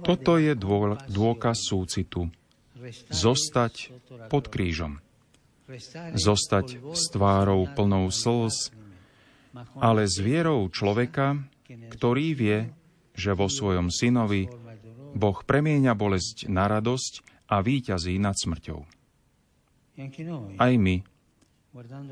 Toto 0.00 0.32
je 0.40 0.52
dôkaz 1.10 1.58
súcitu. 1.68 2.32
Zostať 3.12 3.92
pod 4.32 4.48
krížom. 4.48 5.04
Zostať 6.16 6.80
s 6.96 7.02
tvárou 7.12 7.68
plnou 7.76 8.08
slz, 8.08 8.72
ale 9.76 10.08
s 10.08 10.16
vierou 10.16 10.64
človeka, 10.72 11.44
ktorý 11.68 12.26
vie, 12.32 12.58
že 13.12 13.36
vo 13.36 13.52
svojom 13.52 13.92
synovi 13.92 14.48
Boh 15.14 15.38
premieňa 15.42 15.92
bolesť 15.96 16.50
na 16.50 16.70
radosť 16.70 17.46
a 17.50 17.58
výťazí 17.60 18.16
nad 18.22 18.36
smrťou. 18.38 18.80
Aj 20.56 20.72
my, 20.74 20.96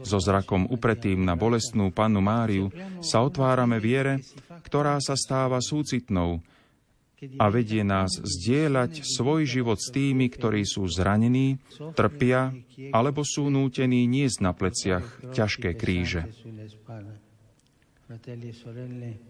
so 0.07 0.19
zrakom 0.23 0.71
upretým 0.71 1.27
na 1.27 1.35
bolestnú 1.35 1.91
pannu 1.91 2.23
Máriu, 2.23 2.71
sa 3.03 3.27
otvárame 3.27 3.83
viere, 3.83 4.23
ktorá 4.63 5.03
sa 5.03 5.19
stáva 5.19 5.59
súcitnou 5.59 6.39
a 7.19 7.51
vedie 7.51 7.83
nás 7.83 8.15
zdieľať 8.15 9.03
svoj 9.03 9.43
život 9.43 9.83
s 9.83 9.91
tými, 9.91 10.31
ktorí 10.31 10.63
sú 10.63 10.87
zranení, 10.87 11.59
trpia 11.99 12.55
alebo 12.95 13.27
sú 13.27 13.51
nútení 13.51 14.07
niesť 14.07 14.39
na 14.39 14.55
pleciach 14.55 15.35
ťažké 15.35 15.75
kríže. 15.75 16.31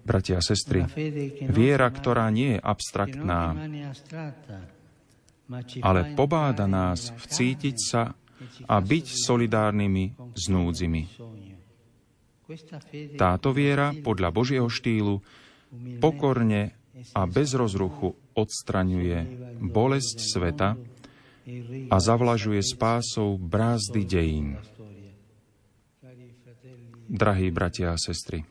Bratia 0.06 0.38
a 0.38 0.42
sestry, 0.42 0.86
viera, 1.50 1.90
ktorá 1.90 2.30
nie 2.30 2.54
je 2.54 2.60
abstraktná, 2.62 3.58
ale 5.82 6.00
pobáda 6.14 6.70
nás 6.70 7.10
vcítiť 7.10 7.76
sa 7.76 8.14
a 8.70 8.76
byť 8.78 9.06
solidárnymi 9.18 10.14
s 10.30 10.44
núdzimi. 10.46 11.02
Táto 13.18 13.50
viera 13.50 13.90
podľa 13.98 14.30
Božieho 14.30 14.70
štýlu 14.70 15.18
pokorne 15.98 16.78
a 17.18 17.26
bez 17.26 17.58
rozruchu 17.58 18.14
odstraňuje 18.38 19.18
bolesť 19.58 20.16
sveta 20.22 20.78
a 21.90 21.96
zavlažuje 21.98 22.62
spásou 22.62 23.34
brázdy 23.42 24.06
dejín. 24.06 24.48
Drahí 27.08 27.48
bratia 27.48 27.96
a 27.96 27.98
sestry, 27.98 28.44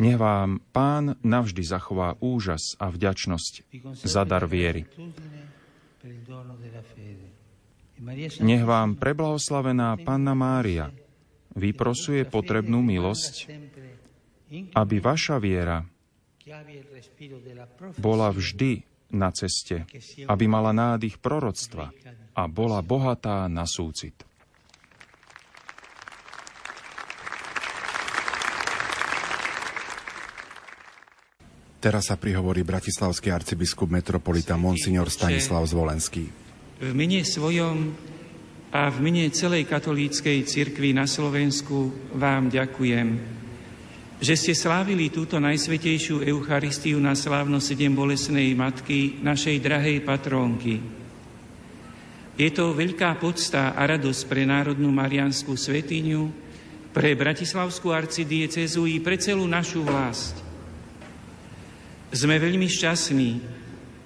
nech 0.00 0.18
vám 0.18 0.60
Pán 0.72 1.16
navždy 1.20 1.62
zachová 1.64 2.16
úžas 2.20 2.76
a 2.76 2.88
vďačnosť 2.92 3.52
za 4.04 4.22
dar 4.24 4.44
viery. 4.46 4.86
Nech 8.40 8.64
vám 8.64 8.96
preblahoslavená 8.96 10.00
Panna 10.00 10.32
Mária 10.32 10.88
vyprosuje 11.52 12.24
potrebnú 12.24 12.80
milosť, 12.80 13.50
aby 14.72 14.96
vaša 14.98 15.36
viera 15.36 15.84
bola 18.00 18.32
vždy 18.32 18.82
na 19.10 19.28
ceste, 19.34 19.84
aby 20.24 20.44
mala 20.46 20.72
nádych 20.72 21.18
proroctva 21.18 21.90
a 22.32 22.42
bola 22.46 22.80
bohatá 22.80 23.50
na 23.50 23.66
súcit. 23.66 24.29
Teraz 31.80 32.12
sa 32.12 32.20
prihovorí 32.20 32.60
bratislavský 32.60 33.32
arcibiskup 33.32 33.88
metropolita 33.88 34.52
Monsignor 34.60 35.08
Stanislav 35.08 35.64
Zvolenský. 35.64 36.28
V 36.76 36.92
mene 36.92 37.24
svojom 37.24 37.96
a 38.68 38.92
v 38.92 38.98
mene 39.00 39.24
celej 39.32 39.64
katolíckej 39.64 40.44
cirkvi 40.44 40.92
na 40.92 41.08
Slovensku 41.08 42.12
vám 42.12 42.52
ďakujem, 42.52 43.08
že 44.20 44.34
ste 44.36 44.52
slávili 44.52 45.08
túto 45.08 45.40
najsvetejšiu 45.40 46.20
Eucharistiu 46.20 47.00
na 47.00 47.16
slávno 47.16 47.64
sedem 47.64 47.96
bolesnej 47.96 48.52
matky, 48.52 49.16
našej 49.24 49.56
drahej 49.64 50.04
patrónky. 50.04 50.84
Je 52.36 52.48
to 52.52 52.76
veľká 52.76 53.16
podsta 53.16 53.72
a 53.72 53.80
radosť 53.88 54.28
pre 54.28 54.44
Národnú 54.44 54.92
Marianskú 54.92 55.56
svetiňu, 55.56 56.28
pre 56.92 57.16
Bratislavskú 57.16 57.88
arcidiecezu 57.88 58.84
i 58.84 59.00
pre 59.00 59.16
celú 59.16 59.48
našu 59.48 59.80
vlast– 59.80 60.36
sme 62.10 62.42
veľmi 62.42 62.66
šťastní, 62.66 63.30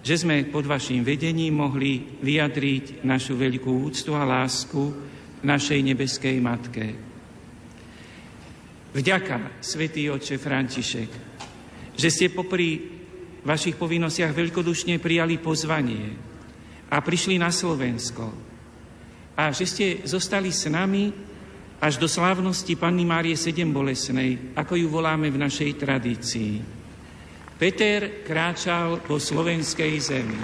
že 0.05 0.15
sme 0.21 0.45
pod 0.53 0.69
vašim 0.69 1.01
vedením 1.01 1.57
mohli 1.57 2.21
vyjadriť 2.21 3.01
našu 3.09 3.41
veľkú 3.41 3.89
úctu 3.89 4.13
a 4.13 4.29
lásku 4.29 4.93
našej 5.41 5.81
nebeskej 5.81 6.37
Matke. 6.45 6.87
Vďaka, 8.95 9.59
svätý 9.65 10.13
Otče 10.13 10.37
František, 10.37 11.11
že 11.97 12.09
ste 12.13 12.31
popri 12.31 12.95
vašich 13.43 13.81
povinnostiach 13.81 14.33
veľkodušne 14.33 15.01
prijali 15.01 15.41
pozvanie 15.41 16.15
a 16.93 16.97
prišli 17.01 17.41
na 17.41 17.49
Slovensko 17.49 18.25
a 19.35 19.51
že 19.51 19.67
ste 19.67 19.87
zostali 20.07 20.53
s 20.55 20.71
nami 20.71 21.11
až 21.83 21.99
do 21.99 22.07
slávnosti 22.07 22.79
Panny 22.79 23.05
Márie 23.05 23.37
Sedem 23.37 23.69
Bolesnej, 23.75 24.55
ako 24.55 24.79
ju 24.79 24.87
voláme 24.89 25.29
v 25.29 25.43
našej 25.43 25.71
tradícii. 25.75 26.84
Peter 27.55 28.27
kráčal 28.27 28.99
po 29.07 29.23
slovenskej 29.23 29.95
zemi. 30.03 30.43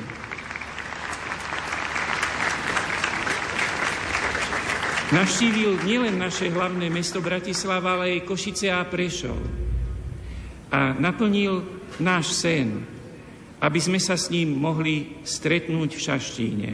Navštívil 5.11 5.83
nielen 5.83 6.23
naše 6.23 6.55
hlavné 6.55 6.87
mesto 6.87 7.19
Bratislava, 7.19 7.99
ale 7.99 8.23
aj 8.23 8.31
Košice 8.31 8.71
a 8.71 8.87
Prešov. 8.87 9.43
A 10.71 10.95
naplnil 10.95 11.67
náš 11.99 12.31
sen, 12.31 12.87
aby 13.59 13.81
sme 13.83 13.99
sa 13.99 14.15
s 14.15 14.31
ním 14.31 14.55
mohli 14.55 15.19
stretnúť 15.27 15.91
v 15.99 16.05
Šaštíne. 16.07 16.71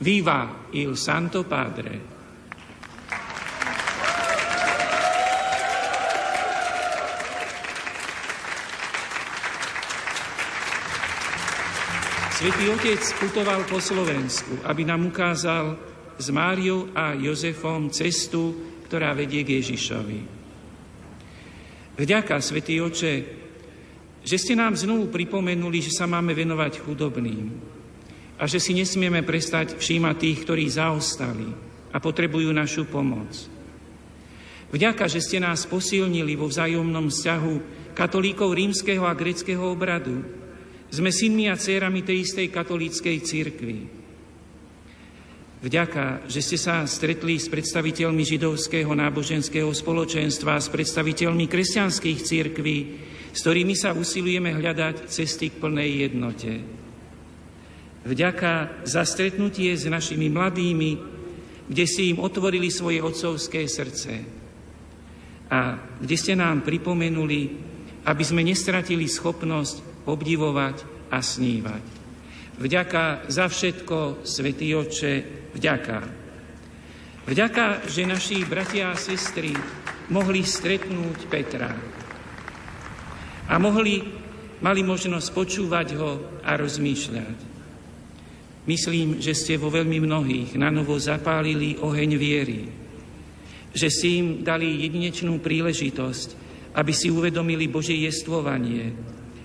Viva 0.00 0.72
il 0.72 0.96
Santo 0.96 1.44
Padre! 1.44 2.17
Svetý 12.38 12.70
Otec 12.70 13.02
putoval 13.18 13.66
po 13.66 13.82
Slovensku, 13.82 14.62
aby 14.62 14.86
nám 14.86 15.10
ukázal 15.10 15.74
s 16.14 16.30
Máriou 16.30 16.86
a 16.94 17.10
Jozefom 17.18 17.90
cestu, 17.90 18.54
ktorá 18.86 19.10
vedie 19.10 19.42
k 19.42 19.58
Ježišovi. 19.58 20.18
Vďaka, 21.98 22.38
Svetý 22.38 22.78
Oče, 22.78 23.14
že 24.22 24.36
ste 24.38 24.54
nám 24.54 24.78
znovu 24.78 25.10
pripomenuli, 25.10 25.82
že 25.82 25.90
sa 25.90 26.06
máme 26.06 26.30
venovať 26.30 26.78
chudobným 26.86 27.58
a 28.38 28.46
že 28.46 28.62
si 28.62 28.70
nesmieme 28.70 29.26
prestať 29.26 29.74
všímať 29.74 30.14
tých, 30.22 30.38
ktorí 30.46 30.70
zaostali 30.70 31.50
a 31.90 31.98
potrebujú 31.98 32.54
našu 32.54 32.86
pomoc. 32.86 33.34
Vďaka, 34.70 35.10
že 35.10 35.18
ste 35.18 35.42
nás 35.42 35.66
posilnili 35.66 36.38
vo 36.38 36.46
vzájomnom 36.46 37.10
vzťahu 37.10 37.54
katolíkov 37.98 38.54
rímskeho 38.54 39.02
a 39.10 39.18
greckého 39.18 39.74
obradu, 39.74 40.37
sme 40.88 41.12
synmi 41.12 41.52
a 41.52 41.56
dcerami 41.56 42.00
tej 42.00 42.24
istej 42.24 42.48
katolíckej 42.48 43.16
církvy. 43.20 43.76
Vďaka, 45.58 46.30
že 46.30 46.38
ste 46.38 46.54
sa 46.54 46.86
stretli 46.86 47.34
s 47.34 47.50
predstaviteľmi 47.50 48.22
židovského 48.22 48.94
náboženského 48.94 49.74
spoločenstva, 49.74 50.62
s 50.62 50.70
predstaviteľmi 50.70 51.50
kresťanských 51.50 52.18
církví, 52.22 52.76
s 53.34 53.42
ktorými 53.42 53.74
sa 53.74 53.90
usilujeme 53.90 54.54
hľadať 54.54 55.10
cesty 55.10 55.50
k 55.50 55.58
plnej 55.58 55.90
jednote. 56.06 56.62
Vďaka 58.06 58.86
za 58.86 59.02
stretnutie 59.02 59.74
s 59.74 59.82
našimi 59.90 60.30
mladými, 60.30 60.90
kde 61.66 61.84
si 61.90 62.14
im 62.14 62.22
otvorili 62.22 62.70
svoje 62.70 63.02
otcovské 63.02 63.66
srdce 63.66 64.12
a 65.50 65.74
kde 65.98 66.16
ste 66.16 66.38
nám 66.38 66.62
pripomenuli, 66.62 67.40
aby 68.06 68.22
sme 68.24 68.46
nestratili 68.46 69.10
schopnosť 69.10 69.87
obdivovať 70.08 70.88
a 71.12 71.20
snívať. 71.20 71.84
Vďaka 72.58 73.30
za 73.30 73.46
všetko, 73.46 74.26
Svetý 74.26 74.74
Oče, 74.74 75.14
vďaka. 75.54 75.98
Vďaka, 77.28 77.86
že 77.86 78.08
naši 78.08 78.42
bratia 78.42 78.90
a 78.90 78.96
sestry 78.96 79.52
mohli 80.08 80.40
stretnúť 80.40 81.28
Petra 81.28 81.70
a 83.48 83.54
mohli, 83.60 84.00
mali 84.64 84.80
možnosť 84.80 85.28
počúvať 85.32 85.88
ho 86.00 86.40
a 86.40 86.56
rozmýšľať. 86.56 87.38
Myslím, 88.68 89.16
že 89.16 89.32
ste 89.32 89.56
vo 89.56 89.72
veľmi 89.72 89.96
mnohých 90.04 90.60
na 90.60 90.68
novo 90.68 91.00
zapálili 91.00 91.80
oheň 91.80 92.10
viery, 92.20 92.68
že 93.72 93.88
si 93.88 94.20
im 94.20 94.44
dali 94.44 94.84
jedinečnú 94.84 95.40
príležitosť, 95.40 96.28
aby 96.76 96.92
si 96.92 97.08
uvedomili 97.08 97.64
Božie 97.64 97.96
jestvovanie, 98.04 98.92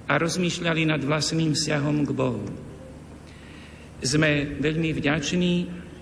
a 0.07 0.13
rozmýšľali 0.19 0.83
nad 0.89 1.01
vlastným 1.01 1.55
vzťahom 1.55 1.97
k 2.03 2.11
Bohu. 2.11 2.43
Sme 4.03 4.59
veľmi 4.59 4.91
vďační 4.91 5.53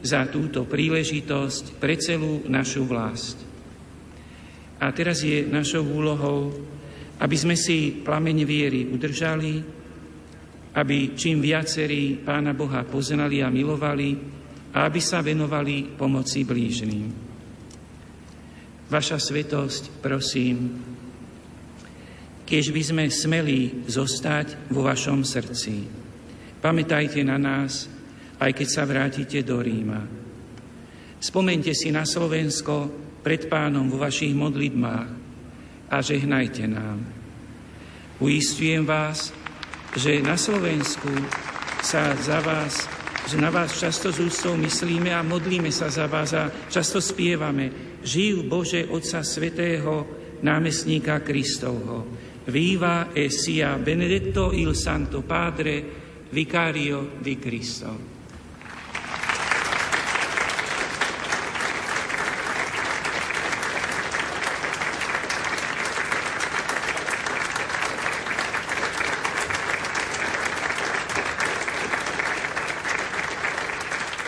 za 0.02 0.26
túto 0.26 0.66
príležitosť 0.66 1.78
pre 1.78 1.94
celú 2.02 2.42
našu 2.50 2.82
vlast. 2.90 3.38
A 4.82 4.90
teraz 4.90 5.22
je 5.22 5.46
našou 5.46 5.86
úlohou, 5.86 6.50
aby 7.22 7.38
sme 7.38 7.54
si 7.54 8.02
plameň 8.02 8.38
viery 8.42 8.90
udržali, 8.90 9.62
aby 10.74 11.14
čím 11.14 11.38
viacerí 11.38 12.18
Pána 12.18 12.58
Boha 12.58 12.82
poznali 12.82 13.46
a 13.46 13.54
milovali 13.54 14.18
a 14.74 14.90
aby 14.90 14.98
sa 14.98 15.22
venovali 15.22 15.94
pomoci 15.94 16.42
blížným. 16.42 17.06
Vaša 18.90 19.22
svetosť, 19.22 20.02
prosím, 20.02 20.91
keď 22.46 22.64
by 22.74 22.82
sme 22.84 23.04
smeli 23.08 23.60
zostať 23.88 24.72
vo 24.74 24.86
vašom 24.86 25.24
srdci. 25.24 25.88
Pamätajte 26.62 27.26
na 27.26 27.42
nás, 27.42 27.90
aj 28.42 28.52
keď 28.54 28.68
sa 28.68 28.84
vrátite 28.86 29.42
do 29.46 29.62
Ríma. 29.62 30.02
Spomente 31.22 31.74
si 31.78 31.94
na 31.94 32.06
Slovensko 32.06 32.90
pred 33.22 33.46
pánom 33.46 33.86
vo 33.86 34.02
vašich 34.02 34.34
modlitbách 34.34 35.10
a 35.94 35.98
žehnajte 36.02 36.66
nám. 36.66 37.06
Uistujem 38.18 38.86
vás, 38.86 39.30
že 39.98 40.22
na 40.22 40.38
Slovensku 40.38 41.10
sa 41.82 42.14
za 42.18 42.42
vás, 42.42 42.86
že 43.30 43.38
na 43.38 43.50
vás 43.50 43.78
často 43.78 44.10
z 44.10 44.26
úctou 44.30 44.58
myslíme 44.58 45.14
a 45.14 45.26
modlíme 45.26 45.70
sa 45.74 45.90
za 45.90 46.10
vás 46.10 46.34
a 46.34 46.50
často 46.70 47.02
spievame 47.02 47.98
Živ 48.02 48.36
Bože 48.50 48.82
Otca 48.90 49.22
Svetého, 49.22 50.06
námestníka 50.42 51.22
Kristovho. 51.22 52.06
Viva 52.46 53.14
e 53.14 53.30
sia 53.30 53.76
benedetto 53.78 54.52
il 54.52 54.76
Santo 54.76 55.22
Padre, 55.22 55.84
vicario 56.30 57.12
di 57.20 57.38
Cristo. 57.38 58.12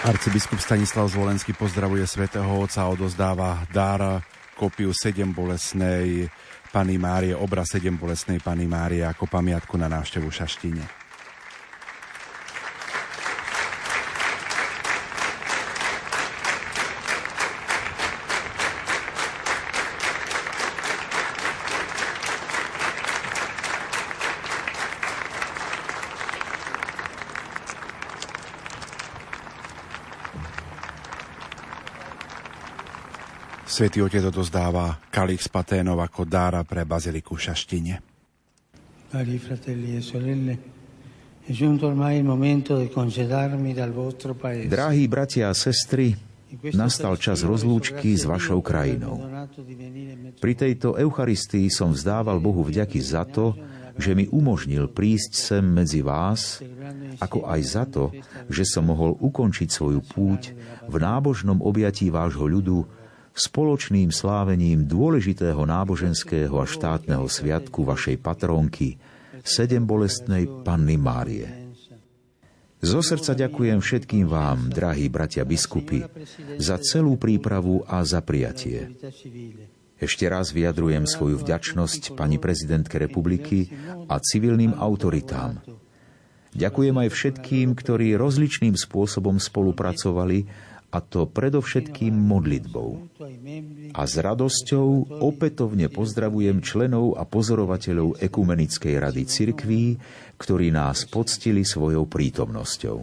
Arcibiskup 0.04 0.60
Stanislav 0.60 1.10
Zvolenský 1.10 1.56
pozdravuje 1.56 2.06
svätého 2.06 2.46
Otca 2.60 2.86
a 2.86 2.92
odozdáva 2.92 3.66
dar 3.72 4.22
kopiu 4.54 4.94
7 4.94 5.34
bolesnej 5.34 6.30
Pany 6.74 6.98
Márie, 6.98 7.38
obraz 7.38 7.70
7 7.78 7.94
bolesnej 8.02 8.42
Pany 8.42 8.66
Márie 8.66 9.06
ako 9.06 9.30
pamiatku 9.30 9.78
na 9.78 9.86
návštevu 9.94 10.34
Šaštine. 10.34 11.03
Svetý 33.74 34.06
Otec 34.06 34.30
odozdáva 34.30 35.02
kalich 35.10 35.42
z 35.42 35.50
paténov 35.50 35.98
ako 35.98 36.30
dára 36.30 36.62
pre 36.62 36.86
baziliku 36.86 37.34
v 37.34 37.42
Šaštine. 37.50 37.94
Cari 39.10 39.42
fratelli 39.42 39.98
e 39.98 40.02
sorelle, 40.06 40.54
è 41.42 41.50
giunto 41.50 41.90
ormai 41.90 42.22
il 42.22 42.26
momento 42.30 42.78
di 42.78 42.86
congedarmi 42.94 43.74
dal 43.74 43.90
vostro 43.90 44.38
paese. 44.38 44.70
Drahí 44.70 45.10
bratia 45.10 45.50
a 45.50 45.58
sestry, 45.58 46.14
nastal 46.78 47.18
čas 47.18 47.42
rozlúčky 47.42 48.14
s 48.14 48.30
vašou 48.30 48.62
krajinou. 48.62 49.18
Pri 50.38 50.54
tejto 50.54 50.94
Eucharistii 50.94 51.74
som 51.74 51.98
vzdával 51.98 52.38
Bohu 52.38 52.62
vďaky 52.62 53.02
za 53.02 53.26
to, 53.26 53.58
že 53.98 54.14
mi 54.14 54.30
umožnil 54.30 54.86
prísť 54.94 55.34
sem 55.34 55.66
medzi 55.66 56.06
vás, 56.06 56.62
ako 57.18 57.50
aj 57.50 57.62
za 57.66 57.90
to, 57.90 58.14
že 58.54 58.70
som 58.70 58.86
mohol 58.86 59.18
ukončiť 59.18 59.66
svoju 59.66 60.06
púť 60.14 60.54
v 60.86 60.96
nábožnom 61.02 61.58
objatí 61.66 62.14
vášho 62.14 62.46
ľudu 62.46 63.02
spoločným 63.34 64.14
slávením 64.14 64.86
dôležitého 64.86 65.60
náboženského 65.66 66.54
a 66.54 66.66
štátneho 66.70 67.26
sviatku 67.26 67.82
vašej 67.82 68.22
patrónky, 68.22 69.02
sedem 69.42 69.84
bolestnej 69.84 70.46
Panny 70.62 70.96
Márie. 70.96 71.64
Zo 72.84 73.00
srdca 73.00 73.32
ďakujem 73.34 73.80
všetkým 73.80 74.28
vám, 74.28 74.68
drahí 74.68 75.08
bratia 75.08 75.48
biskupy, 75.48 76.04
za 76.60 76.76
celú 76.84 77.16
prípravu 77.16 77.82
a 77.88 78.04
za 78.04 78.20
prijatie. 78.20 78.92
Ešte 79.96 80.28
raz 80.28 80.52
vyjadrujem 80.52 81.08
svoju 81.08 81.40
vďačnosť 81.40 82.12
pani 82.20 82.36
prezidentke 82.36 83.00
republiky 83.00 83.72
a 84.12 84.20
civilným 84.20 84.76
autoritám. 84.76 85.64
Ďakujem 86.54 86.96
aj 87.08 87.10
všetkým, 87.10 87.72
ktorí 87.72 88.20
rozličným 88.20 88.76
spôsobom 88.76 89.40
spolupracovali 89.40 90.46
a 90.94 91.02
to 91.02 91.26
predovšetkým 91.26 92.14
modlitbou. 92.14 93.10
A 93.98 94.02
s 94.06 94.14
radosťou 94.22 95.18
opätovne 95.26 95.90
pozdravujem 95.90 96.62
členov 96.62 97.18
a 97.18 97.26
pozorovateľov 97.26 98.22
Ekumenickej 98.22 99.02
rady 99.02 99.26
cirkví, 99.26 99.98
ktorí 100.38 100.70
nás 100.70 101.10
poctili 101.10 101.66
svojou 101.66 102.06
prítomnosťou. 102.06 102.98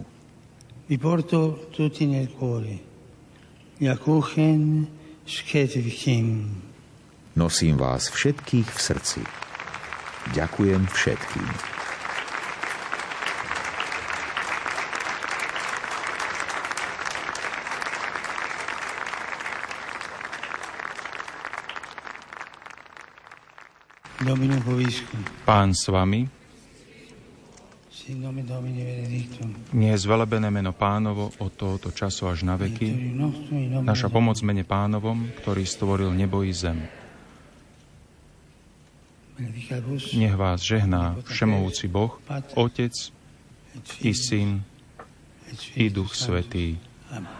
Vi 0.86 0.96
porto 0.98 1.70
tutti 1.74 2.06
nel 2.06 2.30
cuore. 2.30 2.78
Nosím 7.30 7.74
vás 7.78 8.02
všetkých 8.10 8.68
v 8.68 8.78
srdci. 8.78 9.20
Ďakujem 10.34 10.82
všetkým. 10.90 11.79
Pán 25.48 25.72
s 25.72 25.88
vami. 25.88 26.28
Nie 29.72 29.90
je 29.96 30.02
zvelebené 30.02 30.52
meno 30.52 30.76
pánovo 30.76 31.32
od 31.40 31.52
tohoto 31.56 31.88
času 31.88 32.28
až 32.28 32.44
na 32.44 32.60
veky. 32.60 33.16
Naša 33.80 34.12
pomoc 34.12 34.36
mene 34.44 34.66
pánovom, 34.66 35.30
ktorý 35.40 35.64
stvoril 35.64 36.12
nebo 36.12 36.44
i 36.44 36.52
zem. 36.52 36.84
Nech 40.12 40.36
vás 40.36 40.60
žehná 40.60 41.16
všemovúci 41.24 41.88
Boh, 41.88 42.20
Otec 42.60 42.92
i 44.04 44.12
Syn 44.12 44.60
i 45.80 45.88
Duch 45.88 46.12
Svetý. 46.12 46.76
Amen. 47.08 47.39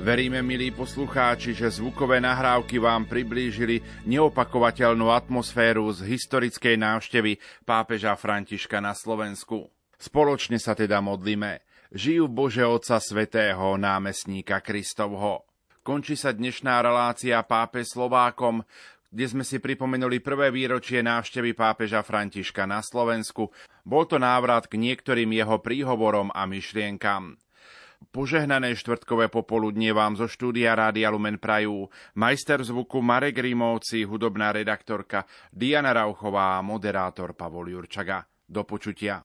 Veríme, 0.00 0.40
milí 0.40 0.72
poslucháči, 0.72 1.52
že 1.52 1.68
zvukové 1.68 2.24
nahrávky 2.24 2.80
vám 2.80 3.04
priblížili 3.04 3.84
neopakovateľnú 4.08 5.12
atmosféru 5.12 5.92
z 5.92 6.08
historickej 6.08 6.80
návštevy 6.80 7.36
pápeža 7.68 8.16
Františka 8.16 8.80
na 8.80 8.96
Slovensku. 8.96 9.68
Spoločne 10.00 10.56
sa 10.56 10.72
teda 10.72 11.04
modlíme. 11.04 11.60
Žijú 11.92 12.32
Bože 12.32 12.64
Otca 12.64 12.96
Svetého, 12.96 13.76
námestníka 13.76 14.64
Kristovho. 14.64 15.44
Končí 15.84 16.16
sa 16.16 16.32
dnešná 16.32 16.80
relácia 16.80 17.36
Pápe 17.44 17.84
Slovákom, 17.84 18.64
kde 19.12 19.26
sme 19.28 19.44
si 19.44 19.60
pripomenuli 19.60 20.24
prvé 20.24 20.48
výročie 20.48 21.04
návštevy 21.04 21.52
pápeža 21.52 22.00
Františka 22.00 22.64
na 22.64 22.80
Slovensku. 22.80 23.52
Bol 23.84 24.08
to 24.08 24.16
návrat 24.16 24.64
k 24.64 24.80
niektorým 24.80 25.28
jeho 25.28 25.60
príhovorom 25.60 26.32
a 26.32 26.48
myšlienkam. 26.48 27.36
Požehnané 28.08 28.72
štvrtkové 28.74 29.28
popoludnie 29.28 29.92
vám 29.92 30.16
zo 30.16 30.24
štúdia 30.26 30.72
Rádia 30.72 31.12
Lumen 31.12 31.36
Prajú 31.36 31.86
majster 32.16 32.64
zvuku 32.64 32.98
Marek 33.04 33.38
Rímovci, 33.38 34.08
hudobná 34.08 34.56
redaktorka 34.56 35.28
Diana 35.52 35.92
Rauchová 35.92 36.56
a 36.56 36.64
moderátor 36.64 37.36
Pavol 37.36 37.70
Jurčaga. 37.70 38.24
Do 38.50 38.66
počutia. 38.66 39.22